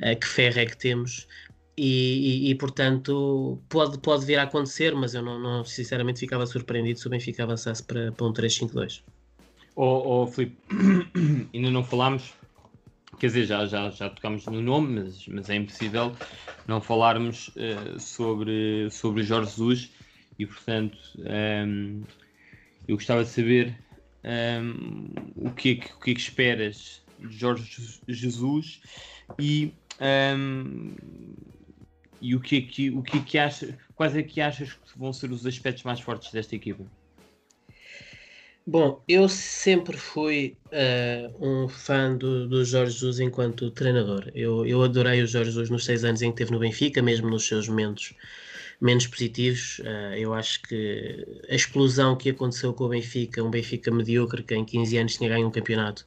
[0.02, 1.28] uh, que ferro é que temos.
[1.76, 6.46] E, e, e, portanto, pode, pode vir a acontecer, mas eu não, não, sinceramente ficava
[6.46, 9.02] surpreendido se o Benfica avançasse para, para um 3-5-2.
[9.76, 10.58] Ó oh, oh, Filipe,
[11.54, 12.34] ainda não falámos
[13.20, 16.16] quer dizer, já, já, já tocámos no nome, mas, mas é impossível
[16.68, 19.92] não falarmos uh, sobre, sobre Jorge Jesus
[20.38, 22.02] e, portanto, um,
[22.88, 23.78] eu gostava de saber
[24.24, 28.82] um, o, que é que, o que é que esperas de Jorge Jesus
[29.38, 30.96] e, um,
[32.22, 34.98] e o que é que, o que, é que achas, quais é que achas que
[34.98, 36.86] vão ser os aspectos mais fortes desta equipa?
[38.66, 44.32] Bom, eu sempre fui uh, um fã do, do Jorge Jesus enquanto treinador.
[44.36, 47.30] Eu, eu adorei o Jorge Jesus nos seis anos em que esteve no Benfica, mesmo
[47.30, 48.14] nos seus momentos
[48.80, 49.80] menos positivos.
[49.80, 54.56] Uh, eu acho que a explosão que aconteceu com o Benfica, um Benfica medíocre que
[54.56, 56.06] em 15 anos tinha ganho um campeonato,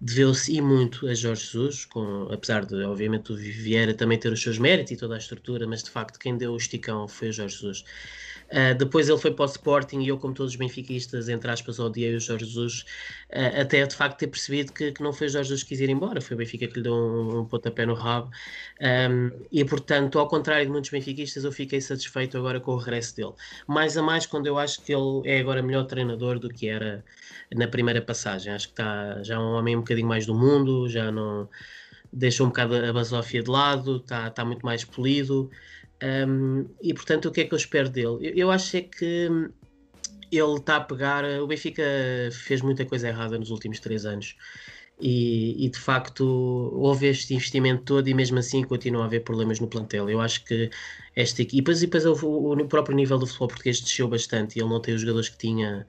[0.00, 4.42] deveu-se e muito a Jorge Jesus, com, apesar de, obviamente, o Vieira também ter os
[4.42, 7.32] seus méritos e toda a estrutura, mas de facto quem deu o esticão foi o
[7.32, 7.84] Jorge Jesus.
[8.50, 11.78] Uh, depois ele foi para o Sporting e eu, como todos os benfiquistas, entre aspas,
[11.78, 12.84] odiei o Jorge Jesus,
[13.30, 15.80] uh, até de facto ter percebido que, que, não foi o Jorge Jesus que quis
[15.80, 18.30] ir embora, foi o Benfica que lhe deu um, um pontapé no rabo.
[18.80, 23.14] Um, e portanto, ao contrário de muitos benfiquistas, eu fiquei satisfeito agora com o regresso
[23.16, 23.32] dele.
[23.66, 27.04] Mais a mais quando eu acho que ele é agora melhor treinador do que era
[27.54, 28.52] na primeira passagem.
[28.52, 31.48] Acho que está já um homem um bocadinho mais do mundo, já não
[32.12, 35.50] deixa um bocado a basófia de lado, está, está muito mais polido.
[36.02, 38.28] Um, e portanto, o que é que eu espero dele?
[38.28, 39.28] Eu, eu acho é que
[40.30, 41.24] ele está a pegar.
[41.40, 41.82] O Benfica
[42.32, 44.36] fez muita coisa errada nos últimos três anos.
[45.00, 46.24] E, e, de facto
[46.74, 50.10] houve este investimento todo e mesmo assim continua a haver problemas no plantel.
[50.10, 50.70] Eu acho que
[51.14, 54.68] esta equipa, e depois o, o, próprio nível do futebol português desceu bastante e ele
[54.68, 55.86] não tem os jogadores que tinha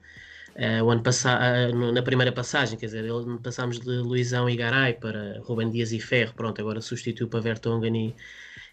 [0.54, 3.04] uh, o ano passado, uh, na primeira passagem, quer dizer,
[3.42, 7.96] passámos de Luizão e Garay para Ruben Dias e Ferro, pronto, agora substituiu para Vertonghen
[7.96, 8.14] e,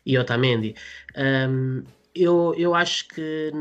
[0.08, 0.74] e Otamendi.
[1.16, 1.84] Um,
[2.16, 3.52] eu, eu acho que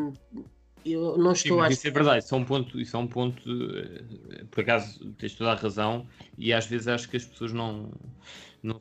[0.85, 1.69] eu não estou Sim, a...
[1.69, 3.43] Isso é verdade, isso é um ponto, isso é um ponto,
[3.77, 6.07] eh, por acaso tens toda a razão,
[6.39, 7.91] e às vezes acho que as pessoas não,
[8.63, 8.81] não,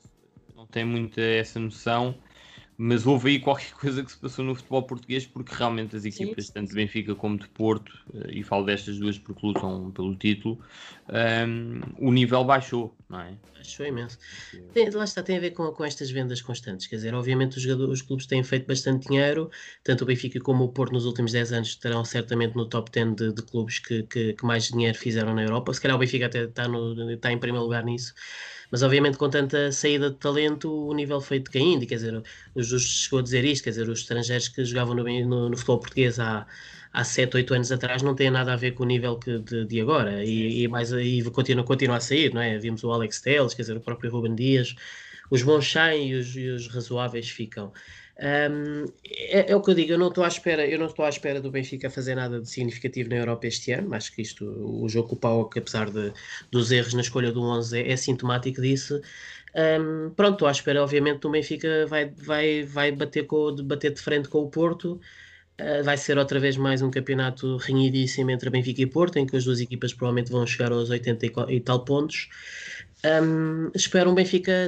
[0.56, 2.16] não têm muita essa noção
[2.78, 6.48] mas houve aí qualquer coisa que se passou no futebol português porque realmente as equipas,
[6.48, 6.54] Sim.
[6.54, 10.60] tanto de Benfica como de Porto, eh, e falo destas duas porque lutam pelo título,
[11.10, 13.36] um, ehm, o nível baixou, não é?
[13.54, 14.18] Baixou imenso.
[14.74, 17.64] Tem, lá está, tem a ver com, com estas vendas constantes, quer dizer, obviamente os,
[17.64, 19.50] jogadores, os clubes têm feito bastante dinheiro,
[19.84, 23.16] tanto o Benfica como o Porto nos últimos 10 anos estarão certamente no top 10
[23.16, 26.26] de, de clubes que, que, que, mais dinheiro fizeram na Europa, se calhar o Benfica
[26.26, 28.14] até está, no, está em primeiro lugar nisso,
[28.76, 32.22] mas obviamente com tanta saída de talento o nível foi decaindo, quer dizer,
[32.54, 35.56] o Justo chegou a dizer isto, quer dizer, os estrangeiros que jogavam no, no, no
[35.56, 36.46] futebol português há,
[36.92, 39.64] há 7, 8 anos atrás não têm nada a ver com o nível que de,
[39.64, 42.58] de agora e, e, mais e continua, continua a sair, não é?
[42.58, 44.76] Vimos o Alex Telles, quer dizer, o próprio Ruben Dias,
[45.32, 47.72] os bons saem e os, e os razoáveis ficam.
[48.18, 51.04] Um, é, é, o que eu digo, eu não estou à espera, eu não estou
[51.04, 53.94] à espera do Benfica fazer nada de significativo na Europa este ano.
[53.94, 56.14] Acho que isto, o jogo com o PAOK, apesar de,
[56.50, 59.02] dos erros na escolha do 11, é, é sintomático disso.
[59.56, 64.02] Um, pronto, estou à espera, obviamente, o Benfica vai, vai, vai bater, com, bater de
[64.02, 65.00] frente com o Porto.
[65.60, 69.38] Uh, vai ser outra vez mais um campeonato renhidíssimo entre Benfica e Porto, em que
[69.38, 72.30] as duas equipas provavelmente vão chegar aos 80 e, e tal pontos.
[73.04, 74.68] Um, espero um Benfica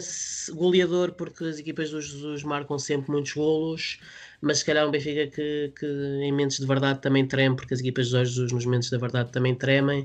[0.52, 4.00] goleador, porque as equipas do Jesus marcam sempre muitos golos,
[4.42, 7.80] mas se calhar um Benfica que, que em momentos de verdade também treme, porque as
[7.80, 10.02] equipas do Jesus nos momentos da verdade também tremem.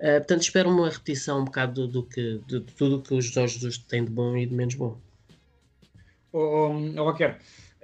[0.00, 3.26] Uh, portanto, espero uma repetição um bocado do, do que, de, de tudo que os
[3.26, 4.98] Jorge Jesus têm de bom e de menos bom.
[6.32, 7.12] Oh, oh,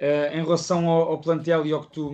[0.01, 2.11] uh, em relação ao, ao, plantel e ao que tu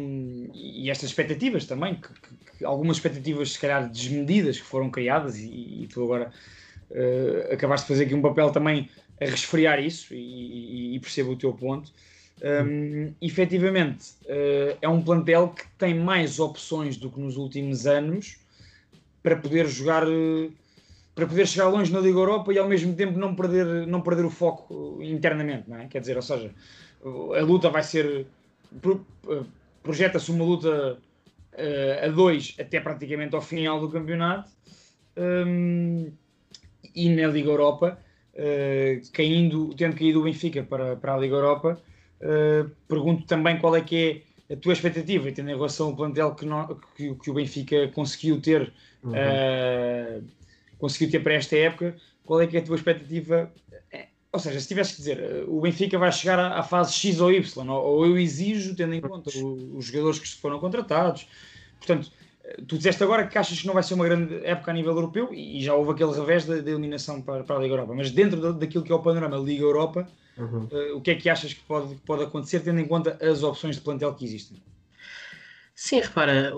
[0.53, 5.37] e estas expectativas também, que, que, que, algumas expectativas se calhar desmedidas que foram criadas
[5.37, 6.31] e, e tu agora
[6.91, 8.89] uh, acabaste de fazer aqui um papel também
[9.21, 11.91] a resfriar isso e, e percebo o teu ponto.
[12.39, 18.37] Um, efetivamente, uh, é um plantel que tem mais opções do que nos últimos anos
[19.23, 20.51] para poder jogar, uh,
[21.15, 24.25] para poder chegar longe na Liga Europa e ao mesmo tempo não perder, não perder
[24.25, 25.87] o foco internamente, não é?
[25.87, 26.51] Quer dizer, ou seja,
[27.03, 28.27] a luta vai ser.
[29.81, 30.99] projeta-se uma luta
[31.53, 34.51] uh, a dois até praticamente ao final do campeonato.
[35.17, 36.11] Um,
[36.95, 37.97] e na Liga Europa,
[38.33, 41.81] uh, caindo, tendo caído o Benfica para, para a Liga Europa,
[42.21, 46.33] uh, pergunto também qual é que é a tua expectativa, tendo em relação ao plantel
[46.35, 48.71] que, no, que, que o Benfica conseguiu ter,
[49.03, 49.11] uhum.
[49.11, 50.23] uh,
[50.77, 51.95] conseguiu ter para esta época,
[52.25, 53.51] qual é que é a tua expectativa?
[54.31, 57.31] Ou seja, se tivesse que dizer, o Benfica vai chegar à, à fase X ou
[57.31, 61.27] Y, ou, ou eu exijo, tendo em conta os jogadores que foram contratados,
[61.79, 62.11] portanto,
[62.67, 65.33] Tu disseste agora que achas que não vai ser uma grande época a nível europeu
[65.33, 68.53] e já houve aquele revés da, da eliminação para, para, a Liga Europa, mas dentro
[68.53, 70.07] daquilo que é o panorama Liga Europa,
[70.37, 70.67] uhum.
[70.71, 73.75] uh, o que é que achas que pode, pode acontecer tendo em conta as opções
[73.75, 74.61] de plantel que existem?
[75.79, 76.51] Sim, repara,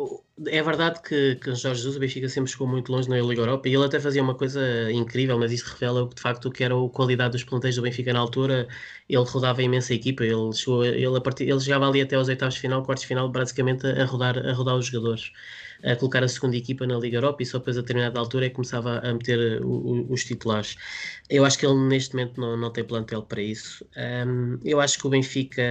[0.48, 3.68] é verdade que, que Jorge Jesus, o Benfica sempre chegou muito longe na Liga Europa
[3.68, 6.74] e ele até fazia uma coisa incrível, mas isso revela de facto o que era
[6.74, 8.66] a qualidade dos plantéis do Benfica na altura.
[9.10, 12.30] Ele rodava a imensa equipa, ele, chegou, ele, a partir, ele chegava ali até aos
[12.30, 15.34] oitavos de final, quartos de final, basicamente a rodar, a rodar os jogadores.
[15.84, 18.50] A colocar a segunda equipa na Liga Europa e só depois a determinada altura é
[18.50, 20.76] que começava a meter o, o, os titulares.
[21.30, 23.86] Eu acho que ele neste momento não, não tem plantel para isso.
[23.96, 25.62] Um, eu acho que o Benfica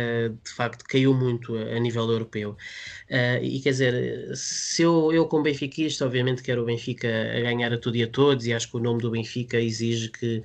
[0.44, 2.56] de facto caiu muito a, a nível europeu.
[3.10, 7.72] Uh, e quer dizer, se eu, eu como benfiquista, obviamente quero o Benfica a ganhar
[7.72, 10.42] a tudo e a todos, e acho que o nome do Benfica exige que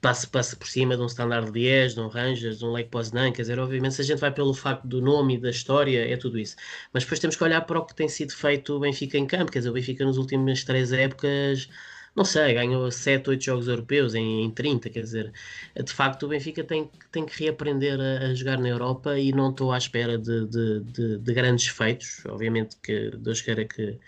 [0.00, 3.32] passe, passe por cima de um Standard Liège, de um Rangers, de um Lake Poznan,
[3.32, 6.16] quer dizer, obviamente se a gente vai pelo facto do nome e da história, é
[6.16, 6.56] tudo isso.
[6.92, 9.52] Mas depois temos que olhar para o que tem sido feito o Benfica em campo,
[9.52, 11.68] quer dizer, o Benfica nas últimas três épocas
[12.14, 15.32] não sei, ganhou 7, 8 jogos europeus em, em 30, quer dizer,
[15.76, 19.50] de facto o Benfica tem, tem que reaprender a, a jogar na Europa e não
[19.50, 23.98] estou à espera de, de, de, de, grandes feitos, obviamente que Deus queira que,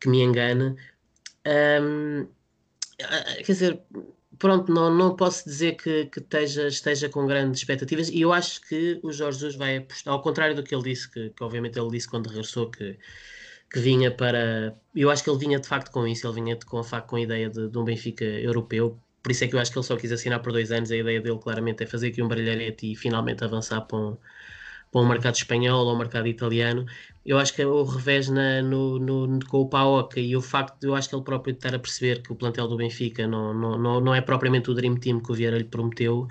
[0.00, 0.76] que me engane.
[1.46, 2.28] Um,
[2.98, 3.82] quer dizer,
[4.38, 8.60] pronto, não, não posso dizer que, que esteja, esteja com grandes expectativas e eu acho
[8.62, 11.78] que o Jorge Jesus vai apostar, ao contrário do que ele disse, que, que obviamente
[11.78, 12.98] ele disse quando regressou que
[13.74, 14.76] que vinha para.
[14.94, 17.16] Eu acho que ele vinha de facto com isso, ele vinha de, com, facto, com
[17.16, 18.96] a ideia de, de, um Benfica europeu.
[19.20, 20.92] Por isso é que eu acho que ele só quis assinar por dois anos.
[20.92, 24.16] A ideia dele, claramente, é fazer aqui um brilharete e finalmente avançar para um,
[24.94, 26.86] para um mercado espanhol ou um mercado italiano.
[27.26, 30.86] Eu acho que o revés na, no, no, com o Paoca e o facto de
[30.86, 33.76] eu acho que ele próprio estar a perceber que o plantel do Benfica não, não,
[33.76, 36.28] não, não é propriamente o Dream Team que o Vieira lhe prometeu,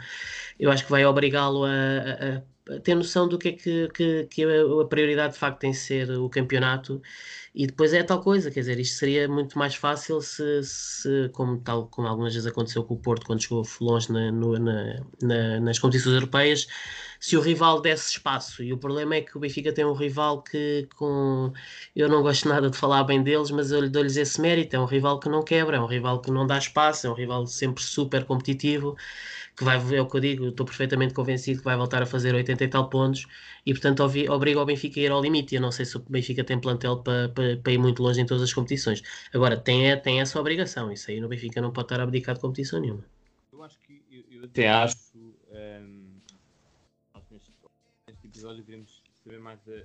[0.58, 2.53] eu acho que vai obrigá-lo a, a
[2.84, 6.30] ter noção do que é que, que, que, a prioridade de facto tem ser o
[6.30, 7.02] campeonato.
[7.56, 11.60] E depois é tal coisa, quer dizer, isto seria muito mais fácil se, se como
[11.60, 15.60] tal como algumas vezes aconteceu com o Porto quando chegou longe na, no, na, na,
[15.60, 16.68] nas competições europeias,
[17.20, 20.42] se o rival desse espaço, e o problema é que o Benfica tem um rival
[20.42, 21.54] que com
[21.96, 24.80] eu não gosto nada de falar bem deles, mas eu lhe dou-lhes esse mérito, é
[24.80, 27.46] um rival que não quebra, é um rival que não dá espaço, é um rival
[27.46, 28.98] sempre super competitivo
[29.56, 32.34] que vai, é o que eu digo, estou perfeitamente convencido que vai voltar a fazer
[32.34, 33.28] 80 e tal pontos
[33.66, 35.56] e portanto obriga o Benfica a ir ao limite.
[35.56, 38.26] Eu não sei se o Benfica tem plantel para, para, para ir muito longe em
[38.26, 39.02] todas as competições.
[39.34, 42.36] Agora, tem, é, tem essa obrigação, isso aí no Benfica não pode estar a abdicar
[42.36, 43.06] de competição nenhuma.
[43.52, 46.04] Eu acho que, eu, eu até acho, um, ehm,
[47.30, 47.52] neste,
[48.08, 49.84] neste episódio queremos saber mais a,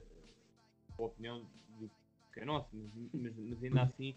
[0.99, 1.43] a opinião
[1.79, 1.91] do
[2.33, 4.15] que é nosso, mas, mas, mas ainda assim.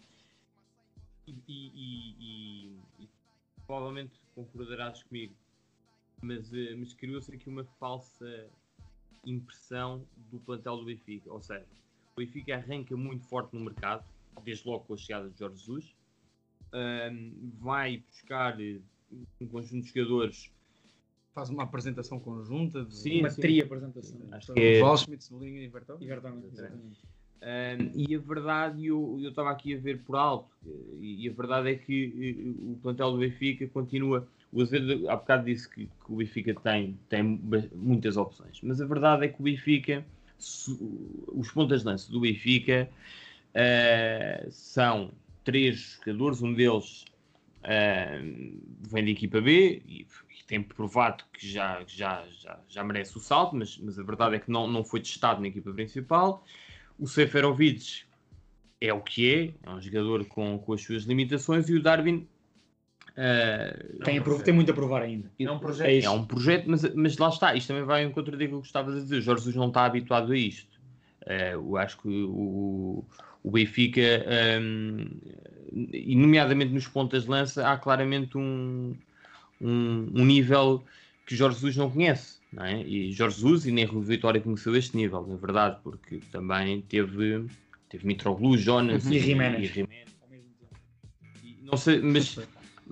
[1.26, 3.08] E, e, e, e,
[3.64, 5.34] provavelmente concordarás comigo
[6.22, 8.48] mas, eh, mas criou-se aqui uma falsa
[9.26, 11.32] impressão do plantel do Benfica.
[11.32, 11.66] Ou seja,
[12.16, 14.04] o Benfica arranca muito forte no mercado,
[14.44, 15.94] desde logo com a chegada de Jorge Jesus,
[16.72, 18.80] um, vai buscar eh,
[19.40, 20.50] um conjunto de jogadores.
[21.34, 22.94] Faz uma apresentação conjunta, de...
[22.94, 23.40] sim, uma sim.
[23.40, 24.20] tri apresentação.
[24.32, 24.80] Acho que é...
[24.80, 26.08] Valschmidt, Cebolinha e Vertonghen.
[27.42, 30.54] Um, e a verdade, eu estava aqui a ver por alto,
[31.00, 35.46] e, e a verdade é que o plantel do Benfica continua o Azevedo há bocado
[35.46, 37.22] disse que, que, o Benfica tem, tem
[37.74, 40.04] muitas opções, mas a verdade é que o Benfica,
[41.28, 42.88] os pontas de lança do Benfica
[43.54, 45.10] uh, são
[45.42, 47.04] três jogadores, um deles
[47.64, 48.60] uh,
[48.90, 53.20] vem da equipa B e, e, tem provado que já, já, já, já merece o
[53.20, 56.44] salto, mas, mas a verdade é que não, não foi testado na equipa principal.
[56.98, 58.04] O Seferovic
[58.78, 62.28] é o que é, é um jogador com, com as suas limitações, e o Darwin
[63.12, 65.30] Uh, tem, a, tem, muito a provar ainda.
[65.38, 67.54] É um projeto, é, é um projeto mas, mas lá está.
[67.54, 69.18] Isto também vai em contra daquilo que gostavas de dizer.
[69.18, 70.80] O Jorge Jesus não está habituado a isto.
[71.26, 73.04] Uh, eu acho que o,
[73.42, 74.00] o Benfica,
[74.60, 75.06] um,
[75.92, 78.94] e nomeadamente nos pontas de lança, há claramente um,
[79.60, 80.82] um, um nível
[81.26, 82.40] que Jorge Jesus não conhece.
[82.52, 82.82] Não é?
[82.82, 87.46] E Jorge Jesus e nem Rui Vitória conheceu este nível, na verdade, porque também teve,
[87.88, 89.12] teve Mitroglou, Jonas uhum.
[89.12, 89.72] e, e Jiménez.
[91.62, 92.38] Não sei, mas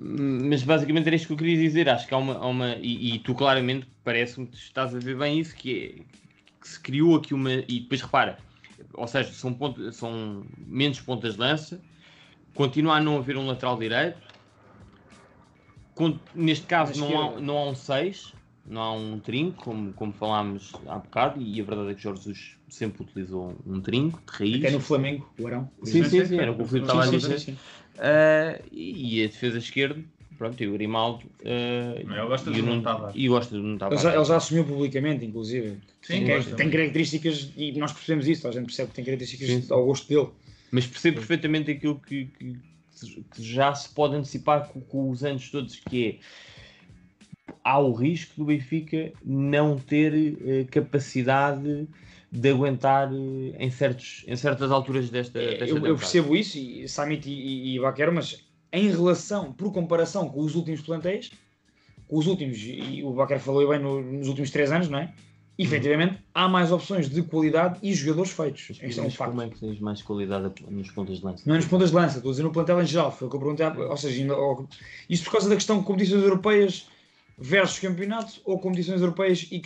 [0.02, 1.88] mas basicamente era isto que eu queria dizer.
[1.88, 2.34] Acho que há uma.
[2.34, 6.58] Há uma e, e, tu claramente parece-me que estás a ver bem isso, que, é,
[6.60, 7.52] que se criou aqui uma.
[7.52, 8.38] E depois repara,
[8.94, 11.80] ou seja, são, ponto, são menos pontas de lança,
[12.54, 14.18] continua a não haver um lateral direito.
[16.34, 18.32] Neste caso não há, não há um 6,
[18.64, 22.22] não há um trinco, como, como falámos há bocado, e a verdade é que Jorge
[22.22, 24.64] Jesus sempre utilizou um trinco de raiz.
[24.64, 25.70] Até no Flamengo, o Arão.
[25.82, 27.58] Sim, sim, sim, era o que o Filipe estava a dizer.
[28.00, 30.02] Uh, e a defesa esquerda,
[30.38, 31.26] pronto, e o Grimaldo.
[31.40, 32.82] Uh, ele gosta de não
[33.14, 35.76] E gosta de não Ele já, ele já assumiu publicamente, inclusive.
[36.00, 39.66] Sim, tem, tem características, e nós percebemos isso, a gente percebe que tem características sim.
[39.70, 40.28] ao gosto dele.
[40.70, 42.56] Mas percebo perfeitamente aquilo que, que,
[43.34, 48.32] que já se pode antecipar com, com, os anos todos, que é há o risco
[48.36, 51.86] do Benfica não ter uh, capacidade
[52.30, 56.58] de aguentar eh, em, certos, em certas alturas desta, é, desta eu, eu, percebo isso,
[56.58, 61.30] e Samit e, e, Baquero, mas em relação, por comparação com os últimos plantéis,
[62.06, 65.12] com os últimos, e o Baquero falou bem no, nos últimos três anos, não é?
[65.62, 68.70] efetivamente há mais opções de qualidade e jogadores feitos.
[68.70, 69.30] Isto é um Mas facto.
[69.30, 71.42] como é que tens mais qualidade nos pontas de lança?
[71.44, 73.12] Não é nos pontas de lança, estou a dizer no plantel em geral.
[73.12, 73.66] Foi o que eu perguntei.
[73.66, 74.66] Ou seja, ainda- ou-
[75.08, 76.88] isto por causa da questão de competições europeias
[77.36, 79.60] versus campeonatos ou competições europeias e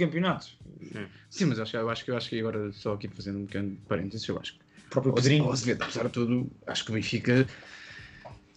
[0.84, 1.16] campeonatos.
[1.30, 3.76] Sim, mas acho, eu acho que eu acho que agora só aqui fazendo um pequeno
[3.88, 5.50] parênteses, eu acho que O próprio Pedrinho.
[5.50, 7.46] Azevedo, apesar de tudo, acho que o Benfica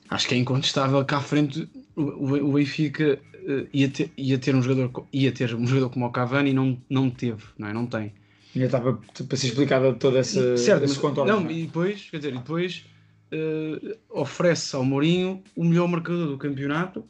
[0.09, 2.01] acho que é incontestável que à frente o,
[2.47, 6.11] o- Benfica eh, ia, ter, ia ter um jogador ia ter um jogador como o
[6.11, 7.73] Cavani e não, não teve, não é?
[7.73, 8.13] Não tem.
[8.55, 11.31] Ainda está para, para ser explicada toda essa certo, esse contorno.
[11.31, 11.53] não, não é?
[11.53, 12.85] e depois, quer dizer, e depois
[13.31, 17.05] eh, oferece ao Mourinho o melhor marcador do campeonato,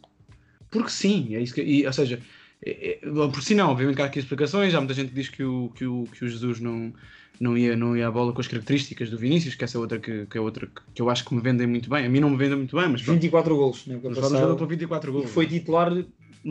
[0.72, 2.20] porque sim, é isso que, e, ou seja,
[2.65, 5.29] é- é- por si não, obviamente que há aqui explicações, há muita gente que diz
[5.29, 6.93] que o, que o, que o Jesus não,
[7.39, 9.99] não, ia, não ia à bola com as características do Vinícius, que essa é outra
[9.99, 12.29] que, que é outra que, eu acho que me vendem muito bem, a mim não
[12.29, 13.85] me vendem muito bem, mas pronto, 24 golos.
[13.85, 15.25] Né, mas um jogador com 24 gols.
[15.25, 15.91] E foi titular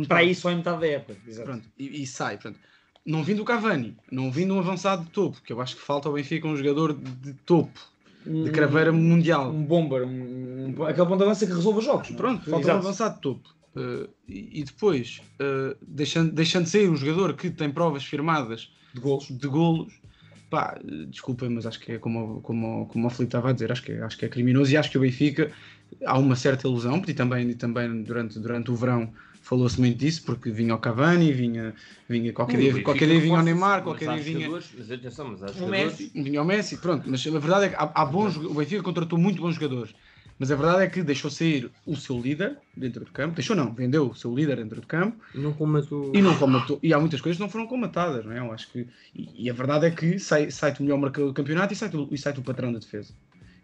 [0.07, 1.17] para aí só em metade da época.
[1.27, 1.49] Exato.
[1.49, 2.59] Pronto, e, e sai, pronto.
[3.05, 6.09] Não vindo o Cavani, não vindo um avançado de topo, que eu acho que falta
[6.09, 7.81] ao Benfica um jogador de topo,
[8.25, 9.53] de craveira mundial.
[9.53, 12.11] Um bomber, um, um, aquele ponto de lança que resolve os jogos.
[12.11, 12.15] é?
[12.15, 12.79] Pronto, falta um Exato.
[12.79, 13.56] avançado de topo.
[13.77, 18.71] Uh, e, e depois, uh, deixando, deixando de sair um jogador que tem provas firmadas
[18.95, 19.93] de golos, de golos
[20.49, 23.71] pá, uh, desculpem, mas acho que é como, como, como o Felipe estava a dizer,
[23.71, 25.53] acho que, é, acho que é criminoso e acho que o Benfica
[26.07, 29.13] há uma certa ilusão, e também, e também durante, durante o verão
[29.43, 31.75] falou-se muito disso, porque vinha o Cavani, vinha,
[32.09, 35.29] vinha qualquer, dia, Benfica qualquer dia vinha o Neymar, qualquer dia vinha jogadores- Mas atenção,
[35.29, 35.99] mas há o jogadores.
[36.01, 38.83] Messi, vinha o Messi, pronto, mas a verdade é que há, há bons, o Benfica
[38.83, 39.95] contratou muito bons jogadores,
[40.39, 43.73] mas a verdade é que deixou sair o seu líder dentro do campo, deixou não,
[43.73, 46.13] vendeu o seu líder dentro do campo Não comatou.
[46.15, 48.39] e não comatou, e há muitas coisas que não foram comatadas, não é?
[48.39, 51.35] Eu acho que, e, e a verdade é que sai, sai-te o melhor marcador do
[51.35, 53.15] campeonato e sai-te o, e sai-te o patrão da defesa.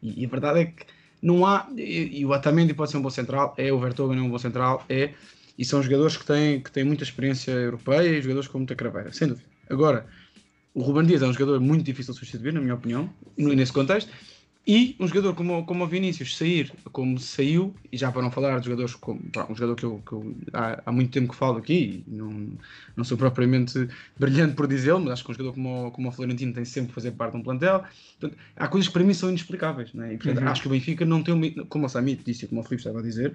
[0.02, 0.84] E, e a verdade é que
[1.20, 4.22] não há, e, e o Otamendi pode ser um bom central, é o Vertonghen é
[4.22, 5.12] um bom central, é,
[5.58, 9.12] e são jogadores que têm, que têm muita experiência europeia e jogadores com muita craveira,
[9.12, 9.46] sem dúvida.
[9.68, 10.06] Agora,
[10.74, 14.10] o Ruben Dias é um jogador muito difícil de substituir, na minha opinião, nesse contexto.
[14.64, 18.60] E um jogador como, como o Vinícius sair como saiu, e já para não falar
[18.60, 21.36] de jogadores como pá, um jogador que eu, que eu há, há muito tempo que
[21.36, 22.56] falo aqui, e não,
[22.96, 26.52] não sou propriamente brilhante por dizê-lo, mas acho que um jogador como, como o Florentino
[26.52, 27.84] tem sempre que fazer parte de um plantel.
[28.20, 29.92] Portanto, há coisas que para mim são inexplicáveis.
[29.94, 30.14] Né?
[30.14, 30.48] E, portanto, Uhum.
[30.48, 33.00] acho que o Benfica não tem, uma, como o Samit disse, como o Filipe estava
[33.00, 33.34] a dizer,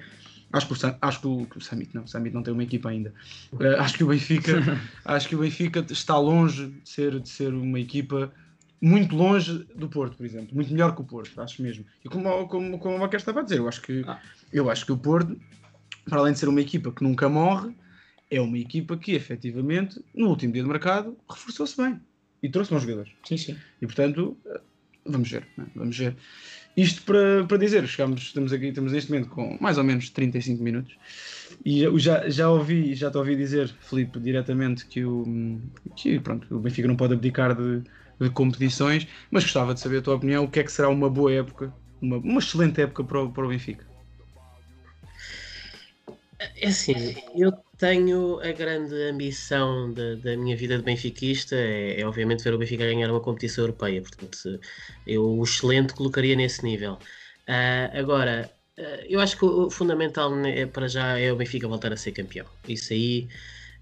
[0.53, 2.53] acho que o, Sam- acho que o, que o Samit não, o Samit não tem
[2.53, 3.13] uma equipa ainda.
[3.59, 4.53] Eh, acho que o Benfica,
[5.03, 8.31] acho que o Benfica está longe de ser, de ser uma equipa
[8.81, 11.85] muito longe do Porto, por exemplo, muito melhor que o Porto, acho mesmo.
[12.03, 14.03] E como, como, como o Maquer estava a dizer, eu acho que
[14.53, 15.39] eu acho que o Porto,
[16.05, 17.73] para além de ser uma equipa que nunca morre,
[18.29, 21.99] é uma equipa que efetivamente, no último dia de mercado, reforçou-se bem
[22.41, 23.11] e trouxe bons jogadores.
[23.23, 23.57] Sim, sim.
[23.81, 24.37] E portanto,
[25.05, 25.65] vamos ver, né?
[25.75, 26.15] vamos ver.
[26.75, 30.61] Isto para, para dizer, chegamos, estamos aqui, estamos neste momento com mais ou menos 35
[30.61, 30.95] minutos.
[31.65, 35.59] E já, já ouvi, já te ouvi dizer, Filipe, diretamente que o,
[35.95, 37.81] que, pronto, o Benfica não pode abdicar de,
[38.19, 41.09] de competições, mas gostava de saber a tua opinião, o que é que será uma
[41.09, 43.85] boa época, uma, uma excelente época para o, para o Benfica.
[46.39, 52.05] É assim, eu tenho a grande ambição da, da minha vida de benfiquista, é, é
[52.05, 54.59] obviamente ver o Benfica ganhar uma competição europeia, portanto
[55.05, 56.99] eu o excelente colocaria nesse nível.
[57.47, 61.35] Ah, agora, ah, eu acho que o, o fundamental né, é, para já é o
[61.35, 62.45] Benfica voltar a ser campeão.
[62.67, 63.27] Isso aí,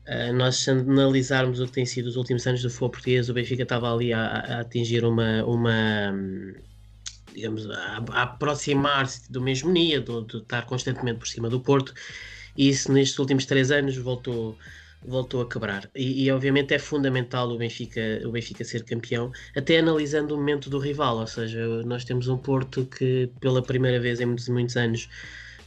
[0.07, 3.33] ah, nós se analisarmos o que tem sido os últimos anos do futebol português, o
[3.33, 6.13] Benfica estava ali a, a atingir uma, uma
[7.33, 11.93] digamos, a, a aproximar-se do mesmo nível, de, de estar constantemente por cima do Porto,
[12.57, 14.57] e isso nestes últimos três anos voltou,
[15.03, 15.89] voltou a quebrar.
[15.95, 20.69] E, e, obviamente é fundamental o Benfica, o Benfica ser campeão, até analisando o momento
[20.69, 24.77] do rival, ou seja, nós temos um Porto que pela primeira vez em muitos, muitos
[24.77, 25.09] anos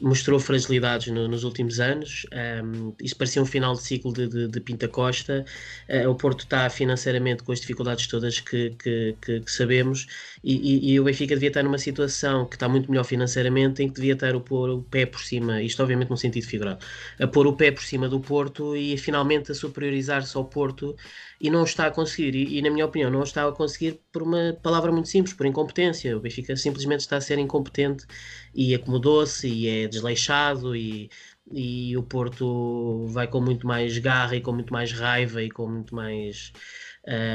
[0.01, 2.27] mostrou fragilidades no, nos últimos anos.
[2.65, 5.45] Um, isto parecia um final de ciclo de, de, de Pinta Costa.
[5.89, 10.07] Uh, o Porto está financeiramente com as dificuldades todas que, que, que, que sabemos
[10.43, 13.89] e, e, e, o Benfica devia estar numa situação que está muito melhor financeiramente, em
[13.89, 16.85] que devia estar a pôr o pé por cima, isto obviamente num sentido figurado,
[17.19, 20.97] a pôr o pé por cima do Porto e finalmente a superiorizar-se ao Porto
[21.41, 22.35] e não está a conseguir.
[22.35, 25.47] E, e, na minha opinião, não está a conseguir por uma palavra muito simples, por
[25.47, 26.17] incompetência.
[26.17, 28.07] O Benfica simplesmente está a ser incompetente
[28.55, 31.11] e acomodou-se e é desleixado e,
[31.53, 35.69] e o Porto vai com muito mais garra e com muito mais raiva e com
[35.69, 36.53] muito mais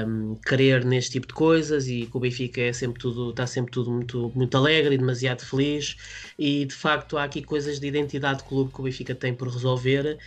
[0.07, 3.71] um, querer neste tipo de coisas e que o Benfica é sempre tudo, está sempre
[3.71, 5.95] tudo muito, muito alegre e demasiado feliz
[6.37, 9.47] e de facto há aqui coisas de identidade de clube que o Benfica tem por
[9.47, 10.19] resolver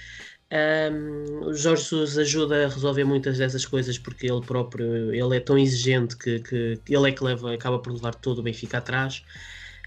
[0.52, 5.40] um, o Jorge Jesus ajuda a resolver muitas dessas coisas porque ele próprio ele é
[5.40, 9.24] tão exigente que, que ele é que leva, acaba por levar todo o Benfica atrás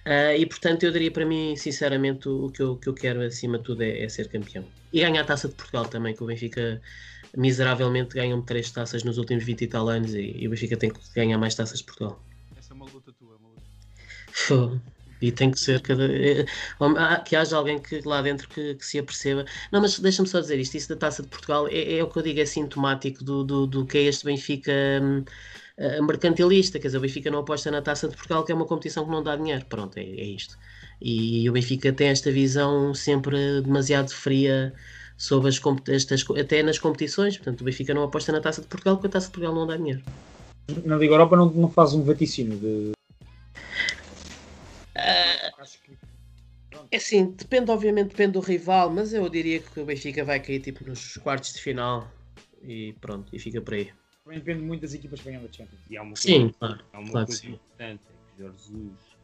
[0.05, 3.57] uh, e portanto eu diria para mim sinceramente o que eu, que eu quero acima
[3.57, 6.27] de tudo é, é, ser campeão e ganhar a Taça de Portugal também que o
[6.27, 6.81] Benfica
[7.37, 10.89] miseravelmente ganham três taças nos últimos 20 e tal anos e, e o Benfica tem
[10.89, 12.21] que ganhar mais taças de Portugal.
[12.57, 14.81] Essa é uma luta tua, é uma luta.
[15.21, 16.07] E tem que ser cada.
[16.97, 19.45] há- Que haja alguém que lá dentro que, que se aperceba.
[19.71, 22.17] Não, mas deixa-me só dizer isto: isso da taça de Portugal é, é o que
[22.19, 25.23] eu digo, é sintomático do, do, do que é este Benfica hum,
[25.77, 26.79] eh, mercantilista.
[26.79, 29.11] Quer dizer, o Benfica não aposta na taça de Portugal, que é uma competição que
[29.11, 29.65] não dá dinheiro.
[29.65, 30.57] Pronto, é, é isto.
[31.01, 34.73] E o Benfica tem esta visão sempre demasiado fria
[35.17, 35.59] sobre as,
[35.89, 37.37] estas, até nas competições.
[37.37, 39.67] Portanto, o Benfica não aposta na taça de Portugal porque a taça de Portugal não
[39.67, 40.01] dá dinheiro.
[40.85, 42.91] Na Liga Europa não, não faz um vaticínio de.
[46.91, 50.59] É assim, depende, obviamente, depende do rival, mas eu diria que o Benfica vai cair
[50.59, 52.11] tipo nos quartos de final
[52.63, 53.91] e pronto, e fica por aí.
[54.23, 55.81] Também depende muito das equipas que ganham da Champions.
[55.89, 57.51] E há uma Sim, coisa, claro, há uma claro que coisa sim.
[57.53, 59.17] importante, é que Jorge Jesus,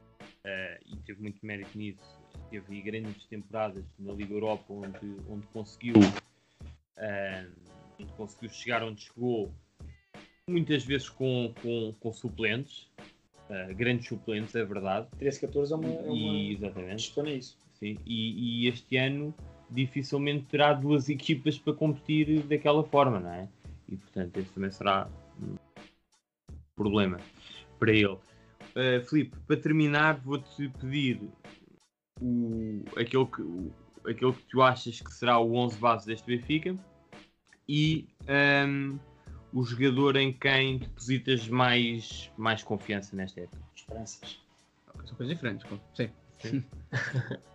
[0.43, 2.19] eh, e teve muito mérito nisso,
[2.51, 5.95] teve grandes temporadas na Liga Europa onde, onde conseguiu
[6.97, 7.47] eh,
[7.99, 9.51] onde conseguiu chegar onde chegou,
[10.47, 12.89] muitas vezes com, com, com suplentes,
[13.49, 15.07] eh, grandes suplentes, é verdade.
[15.17, 15.87] 13, 14 é uma.
[15.87, 16.15] É uma...
[16.15, 17.37] E, exatamente.
[17.37, 17.57] Isso.
[17.79, 19.33] Sim, e, e este ano
[19.69, 23.49] dificilmente terá duas equipas para competir daquela forma, não é?
[23.89, 25.07] E portanto, esse também será
[25.41, 25.55] um
[26.75, 27.17] problema
[27.79, 28.17] para ele.
[28.75, 31.21] Uh, Filipe, para terminar, vou-te pedir
[32.21, 33.71] o, aquele, que, o,
[34.05, 36.75] aquele que tu achas que será o 11 base deste Benfica
[37.67, 38.07] e
[38.67, 38.97] um,
[39.55, 43.61] o jogador em quem depositas mais, mais confiança nesta época.
[43.75, 44.39] Esperanças.
[45.05, 45.77] São coisas diferentes, pô.
[45.95, 46.11] sim.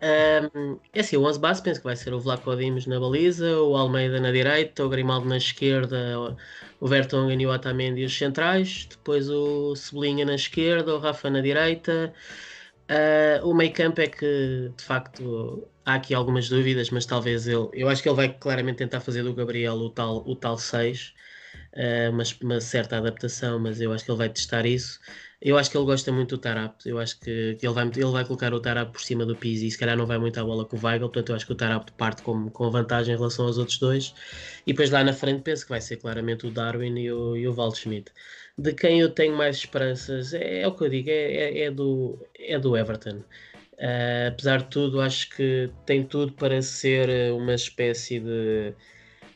[0.02, 3.60] Um, é assim, o 11 base penso que vai ser o Vlaco Dimos na baliza,
[3.60, 6.36] o Almeida na direita, o Grimaldo na esquerda, o-
[6.80, 11.40] o Vertonghen e o Otamendi os centrais, depois o Cebolinha na esquerda, o Rafa na
[11.42, 12.14] direita.
[12.88, 17.68] Ah, o meio campo é que, de facto, há aqui algumas dúvidas, mas talvez ele...
[17.72, 21.14] Eu acho que ele vai claramente tentar fazer do Gabriel o tal, o tal 6,
[21.74, 25.00] ah, mas uma certa adaptação, mas eu acho que ele vai testar isso.
[25.40, 26.76] Eu acho que ele gosta muito do Tarap.
[26.84, 29.70] Eu acho que ele vai, ele vai colocar o Tarap por cima do Pizzi e
[29.70, 31.08] se calhar não vai muito à bola com o Weigl.
[31.08, 34.14] Portanto, eu acho que o Tarap parte com, com vantagem em relação aos outros dois.
[34.66, 37.48] E depois lá na frente penso que vai ser claramente o Darwin e o, e
[37.48, 38.12] o Waldschmidt.
[38.58, 41.70] De quem eu tenho mais esperanças é, é o que eu digo, é, é, é
[41.70, 43.22] do, é do Everton.
[43.80, 48.74] Ah, apesar de tudo, acho que tem tudo para ser eh, uma espécie de,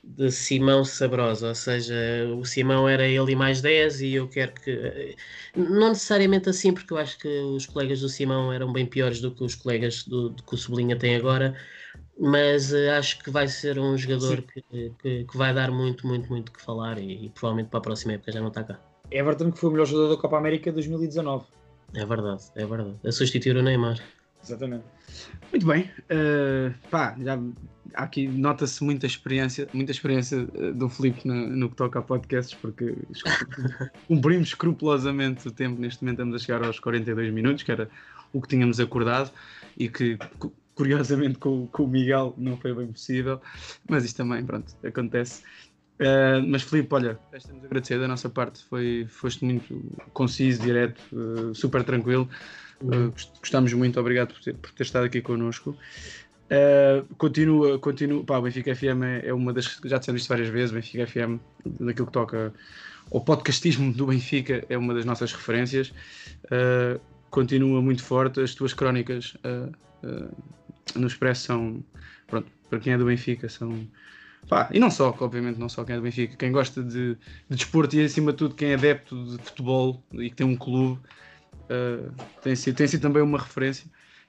[0.07, 1.95] de Simão Sabrosa, ou seja,
[2.37, 5.17] o Simão era ele e mais 10 e eu quero que.
[5.57, 9.31] Não necessariamente assim, porque eu acho que os colegas do Simão eram bem piores do
[9.31, 11.57] que os colegas do, do que o Sublinha tem agora,
[12.19, 16.29] mas eh, acho que vai ser um jogador que, que, que vai dar muito, muito,
[16.29, 18.79] muito que falar e, e provavelmente para a próxima época já não está cá.
[19.11, 21.45] Everton, que foi o melhor jogador da Copa América 2019.
[21.95, 22.97] É verdade, é verdade.
[23.05, 23.99] A substituir o Neymar.
[24.43, 24.85] Exatamente.
[25.51, 25.91] Muito bem.
[26.09, 27.39] eh, pá, já
[27.95, 32.55] aqui nota-se muita experiência, muita experiência eh, do Filipe no, no que toca a podcasts,
[32.61, 32.95] porque
[34.09, 35.81] cumprimos escrupulosamente o tempo.
[35.81, 37.89] Neste momento estamos a chegar aos 42 minutos, que era
[38.33, 39.31] o que tínhamos acordado
[39.77, 43.41] e que cu- curiosamente com, com o Miguel não foi bem possível,
[43.89, 45.43] mas isto também, pronto, acontece.
[45.99, 49.81] Eh, mas Filipe, olha, estamos a agradecer da nossa parte, foi, foste muito
[50.13, 52.29] conciso, direto, eh, super tranquilo.
[52.83, 55.77] Uh, gost- gostamos muito, obrigado por ter, por ter estado aqui connosco.
[56.51, 60.49] Uh, continua, continua, pá, o Benfica FM é, é uma das, já dissemos isto várias
[60.49, 62.53] vezes, Benfica FM, daquilo que toca
[63.11, 65.95] ao podcastismo do Benfica, é uma das nossas referências.
[66.47, 69.73] Uh, continua muito forte, as tuas crónicas uh,
[70.07, 70.37] uh,
[70.97, 71.85] no Expresso são,
[72.27, 73.87] pronto, para quem é do Benfica, são.
[74.49, 77.57] Pá, e não só, obviamente, não só quem é do Benfica, quem gosta de, de
[77.57, 81.01] desporto e acima de tudo quem é adepto de futebol e que tem um clube,
[81.65, 83.87] Uh, tem, sido, tem sido também uma referência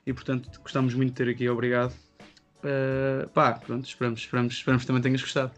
[0.07, 1.91] e portanto gostamos muito de ter aqui, obrigado.
[2.59, 5.51] Uh, pá, pronto, esperamos, esperamos, esperamos que também tenhas gostado.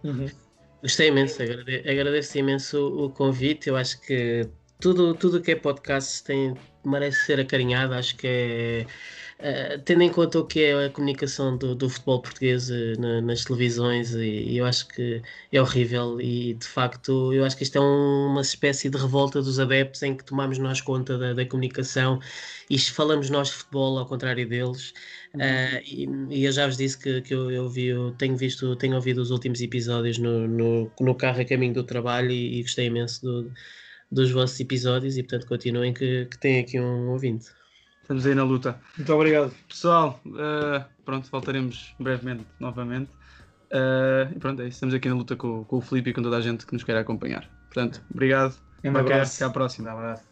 [0.81, 3.69] Gostei imenso, agrade- agradeço imenso o, o convite.
[3.69, 4.49] Eu acho que
[4.79, 7.93] tudo tudo que é podcast tem, merece ser acarinhado.
[7.93, 8.85] Acho que é.
[9.39, 13.21] Eh, tendo em conta o que é a comunicação do, do futebol português eh, na-
[13.21, 14.19] nas televisões, e,
[14.53, 15.21] e eu acho que
[15.51, 16.19] é horrível.
[16.21, 20.01] E de facto, eu acho que isto é um- uma espécie de revolta dos adeptos
[20.03, 22.19] em que tomamos nós conta da, da comunicação
[22.69, 24.93] e falamos nós de futebol ao contrário deles.
[25.39, 28.75] Ah, e, e eu já vos disse que, que eu, eu vi, eu tenho visto,
[28.75, 32.61] tenho ouvido os últimos episódios no, no, no carro a caminho do trabalho e, e
[32.63, 33.53] gostei imenso do-
[34.11, 37.56] dos vossos episódios e portanto continuem que, que tem aqui um ouvinte.
[38.07, 38.79] Estamos aí na luta.
[38.97, 39.53] Muito obrigado.
[39.67, 43.11] Pessoal, uh, pronto, voltaremos brevemente novamente.
[43.69, 44.75] Uh, e pronto, é isso.
[44.75, 46.85] Estamos aqui na luta com, com o Filipe e com toda a gente que nos
[46.85, 47.49] quer acompanhar.
[47.65, 48.55] Portanto, obrigado.
[48.81, 49.43] Um abraço.
[49.43, 49.89] Até à próxima.
[49.89, 50.26] Um abraço.